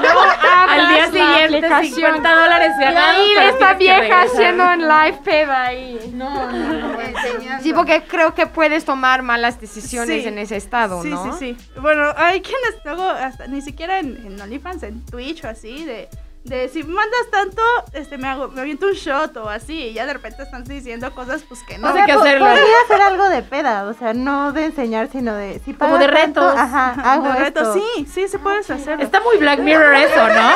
[0.01, 1.93] no abras Al día la siguiente, aplicación.
[2.15, 3.17] 50 dólares Y ganados.
[3.37, 6.13] pero esta vieja haciendo un live peda ahí.
[6.15, 6.99] No, no, no.
[7.15, 7.63] Enseñando.
[7.63, 10.29] Sí, porque creo que puedes tomar malas decisiones Sí.
[10.29, 11.39] en ese estado, sí, ¿no?
[11.39, 11.81] sí, sí.
[11.81, 16.09] Bueno, hay quienes luego, hasta ni siquiera en, en OnlyFans, en Twitch o así, de,
[16.45, 17.63] de si mandas tanto,
[17.95, 21.15] este, me hago, me aviento un shot o así, y ya de repente están diciendo
[21.15, 21.89] cosas, pues que no.
[21.89, 22.47] No sé qué po- hacerlo.
[22.47, 25.61] Podría hacer algo de peda, o sea, no de enseñar, sino de...
[25.65, 26.55] Si Como de tanto, retos.
[26.59, 27.75] Ajá, hago De reto, esto.
[27.97, 29.03] sí, sí, sí puedes hacerlo.
[29.03, 30.51] Está muy Black Mirror eso, ¿no?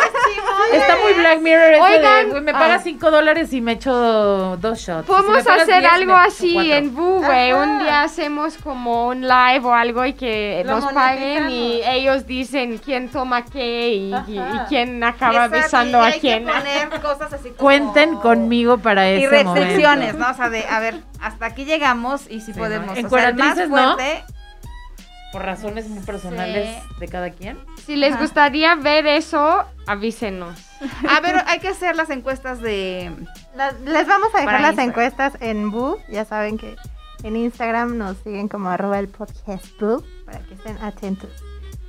[0.73, 2.59] Está muy Black Mirror eso Oigan, de, me ah.
[2.59, 5.07] pagas 5 dólares y me echo dos shots.
[5.07, 6.73] Podemos hacer 10, algo así cuatro.
[6.75, 7.53] en Boo, güey.
[7.55, 12.27] Un día hacemos como un live o algo y que Lo nos paguen y ellos
[12.27, 14.67] dicen quién toma qué y, y- y Ajá.
[14.69, 16.45] quién acaba Exacto, besando y a hay que quién.
[16.47, 20.19] poner cosas así como- Cuenten conmigo para Y ese restricciones, momento.
[20.19, 20.31] ¿no?
[20.31, 22.87] O sea, de, a ver, hasta aquí llegamos y si Sí, podemos.
[22.87, 22.93] ¿no?
[22.93, 23.95] o sea, el más Encueratrices, ¿no?
[23.97, 24.25] fuerte.
[25.33, 27.59] por razones muy personales de cada quien.
[27.85, 30.59] Si les gustaría ver eso, avísenos.
[31.09, 33.13] A ver, hay que hacer las encuestas de...
[33.55, 34.89] Las- les vamos a dejar Para las Instagram.
[34.89, 35.99] encuestas en Boo.
[36.09, 36.77] Ya saben que
[37.25, 41.31] en Instagram nos siguen como arroba el podcast Boo para que estén atentos.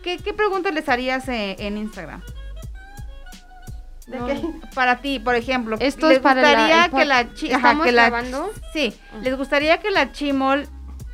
[0.03, 2.21] ¿Qué, qué preguntas les harías eh, en Instagram?
[4.09, 4.25] ¿De No.
[4.27, 4.41] qué?
[4.75, 5.77] Para ti, por ejemplo.
[5.79, 8.23] Esto ¿les es para la- gustaría el que la chi- ajá, ¿Estamos que la-?
[8.73, 10.67] Sí, ¿les gustaría que la Chimol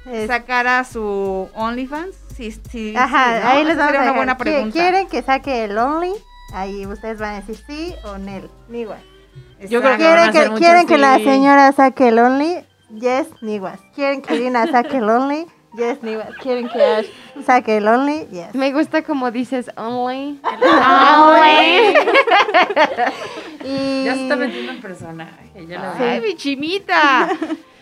[0.06, 2.16] Es- sacara su OnlyFans?
[2.36, 2.94] Sí, sí.
[2.98, 3.50] Ajá, sí, ¿no?
[3.50, 4.16] ahí les vamos a una dejar.
[4.16, 4.74] buena ¿Qui- pregunta.
[4.74, 6.14] ¿Quieren que saque el Only?
[6.54, 8.50] Ahí ustedes van a decir sí o Nel.
[8.70, 9.00] Niguas.
[9.70, 12.66] Yo creo que ¿Quieren que, ¿quieren que la señora saque el Only?
[13.00, 13.80] Yes, Niguas.
[13.96, 15.48] ¿Quieren que Lina saque el Only?
[15.76, 16.00] Yes.
[16.42, 17.08] ¿Quieren que Ash
[17.46, 18.28] saque el Only?
[18.28, 18.54] Yes.
[18.54, 20.40] Me gusta como dices only.
[23.64, 24.04] Y...
[24.06, 25.96] Ya se está metiendo en personaje, ya la.
[25.98, 27.30] ¡Ay, mi chimita!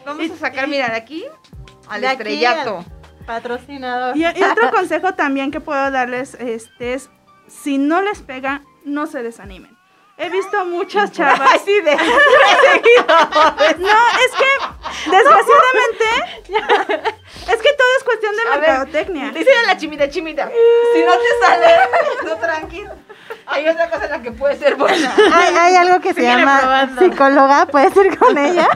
[0.05, 1.25] Vamos a sacar, mira, de aquí
[1.89, 2.85] al De aquí estrellato.
[3.25, 4.15] Patrocinador.
[4.15, 7.09] Y, y otro consejo también que puedo darles este es,
[7.47, 9.77] si no les pega, no se desanimen.
[10.17, 11.41] He visto muchas chavas.
[11.55, 11.97] Así de...
[13.79, 13.89] No,
[14.19, 16.05] es que, desgraciadamente,
[17.41, 19.31] es que todo es cuestión de mercadotecnia.
[19.31, 20.49] Dicen a la chimita, chimita.
[20.93, 21.67] Si no te sale,
[22.25, 22.91] no tranquilo.
[23.45, 25.13] Hay otra cosa en la que puede ser buena.
[25.34, 27.01] Hay, hay algo que se llama probando.
[27.01, 28.69] psicóloga, puedes ir con ella.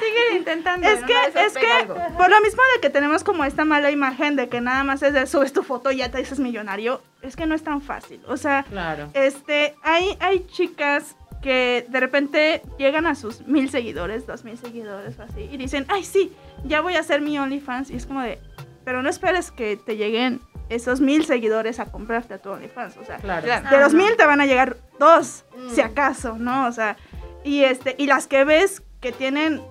[0.00, 0.86] Siguen intentando.
[0.88, 1.96] Es que, es que, algo.
[2.16, 5.12] por lo mismo de que tenemos como esta mala imagen de que nada más es
[5.14, 8.20] de subes tu foto y ya te dices millonario, es que no es tan fácil.
[8.28, 9.08] O sea, Claro.
[9.14, 15.18] este, hay, hay chicas que de repente llegan a sus mil seguidores, dos mil seguidores
[15.18, 16.32] o así, y dicen, ay sí,
[16.64, 17.90] ya voy a hacer mi OnlyFans.
[17.90, 18.38] Y es como de,
[18.84, 22.96] pero no esperes que te lleguen esos mil seguidores a comprarte a tu OnlyFans.
[22.96, 23.44] O sea, Claro.
[23.46, 23.68] Claro.
[23.70, 26.66] de los mil te van a llegar dos, si acaso, ¿no?
[26.66, 26.96] O sea,
[27.44, 29.62] y este, y las que ves que tienen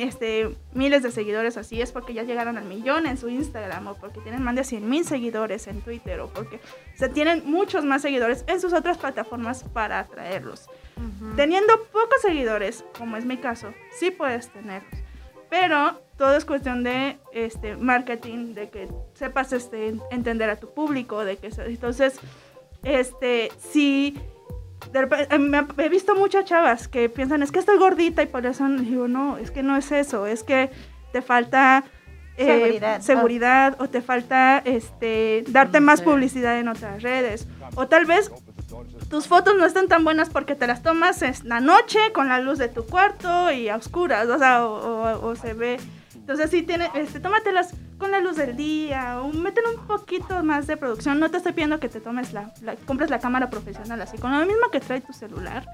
[0.00, 3.94] este, miles de seguidores así es porque ya llegaron al millón en su Instagram o
[3.94, 6.60] porque tienen más de 100 mil seguidores en Twitter o porque
[6.94, 10.68] se tienen muchos más seguidores en sus otras plataformas para atraerlos.
[11.36, 15.00] Teniendo pocos seguidores, como es mi caso, sí puedes tenerlos.
[15.48, 21.24] Pero todo es cuestión de este marketing, de que sepas este, entender a tu público,
[21.24, 22.20] de que entonces
[22.82, 24.18] este si
[24.92, 28.46] de repente, me- he visto muchas chavas que piensan es que estoy gordita y por
[28.46, 30.70] eso no", digo no es que no es eso es que
[31.12, 31.84] te falta
[32.36, 33.00] eh, Seguridad.
[33.00, 36.14] seguridad o te falta este darte más Conocer.
[36.14, 38.30] publicidad en otras redes o tal vez
[39.10, 42.38] tus fotos no están tan buenas porque te las tomas en la noche con la
[42.38, 45.78] luz de tu cuarto y a oscuras, o sea, o, o- o se ve.
[46.28, 50.66] Entonces sí tiene, este, tómatelas con la luz del día, o métele un poquito más
[50.66, 51.18] de producción.
[51.18, 54.30] No te estoy pidiendo que te tomes la, la- compres la cámara profesional así, con
[54.38, 55.64] lo mismo que trae tu celular.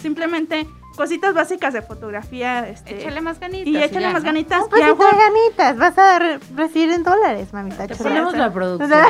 [0.00, 3.66] Simplemente cositas básicas de fotografía, este, Échale más ganitas.
[3.66, 4.26] y échale ya, más ¿no?
[4.28, 4.62] ganitas.
[4.70, 7.88] Pues lo mejor- trae ganitas, vas a re- recibir en dólares, mamita.
[7.88, 8.90] Te ponemos la producción.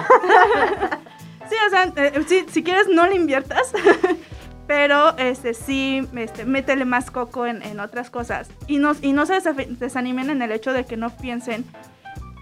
[1.50, 3.70] Sí, o sea, eh, si, si quieres no le inviertas,
[4.66, 8.48] pero este sí, este, métele más coco en, en otras cosas.
[8.66, 11.64] Y no, y no se desanimen en el hecho de que no piensen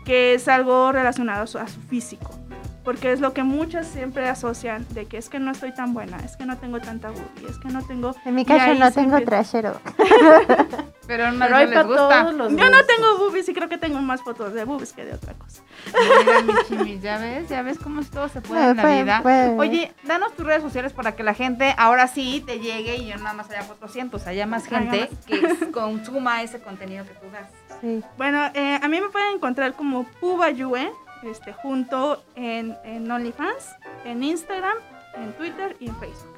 [0.05, 2.42] que es algo relacionado a su, a su físico.
[2.85, 6.17] Porque es lo que muchas siempre asocian de que es que no estoy tan buena,
[6.25, 8.13] es que no tengo tanta boobie, es que no tengo...
[8.25, 9.81] En mi caso no tengo empieza- trasero.
[11.07, 12.23] Pero no, Pero no hay les para gusta.
[12.23, 15.05] todos los Yo no tengo boobies y creo que tengo más fotos de boobies que
[15.05, 15.63] de otra cosa.
[15.87, 19.03] Mira, mi chimis, ya ves, ya ves cómo todo se puede No, en la puede-
[19.03, 19.23] vida.
[19.23, 19.59] puede.
[19.59, 23.17] Oye, danos tus redes sociales para que la gente ahora sí te llegue y yo
[23.17, 27.51] nada más haya 400, haya más Haya gente que consuma ese contenido que tú das.
[27.81, 28.03] Sí.
[28.17, 30.93] Bueno, eh, a mí me pueden encontrar como Puba Yue,
[31.25, 34.77] este, junto en, en OnlyFans, en Instagram,
[35.15, 36.29] en Twitter y en Facebook.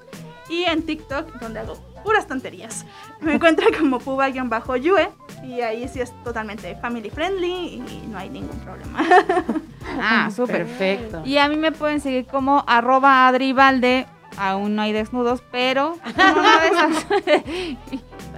[0.49, 2.85] Y en TikTok, donde hago puras tonterías.
[3.21, 5.09] Me encuentran como Puba-Yue
[5.43, 9.01] y ahí sí es totalmente family friendly y no hay ningún problema.
[10.01, 10.67] Ah, súper.
[10.67, 11.23] Perfecto.
[11.27, 14.07] Y a mí me pueden seguir como arroba adribalde.
[14.39, 15.99] Aún no hay desnudos, pero.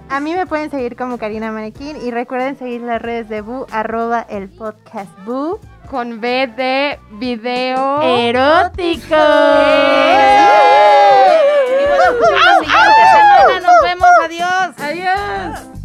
[0.09, 3.67] A mí me pueden seguir como Karina Manequín y recuerden seguir las redes de Boo,
[3.71, 5.61] arroba el podcast Boo.
[5.91, 8.03] Con B de video.
[8.03, 9.15] Erótico.
[9.15, 9.19] Y
[11.89, 14.09] bueno, la siguiente semana nos vemos.
[14.25, 14.75] Adiós.
[14.79, 15.76] Adiós.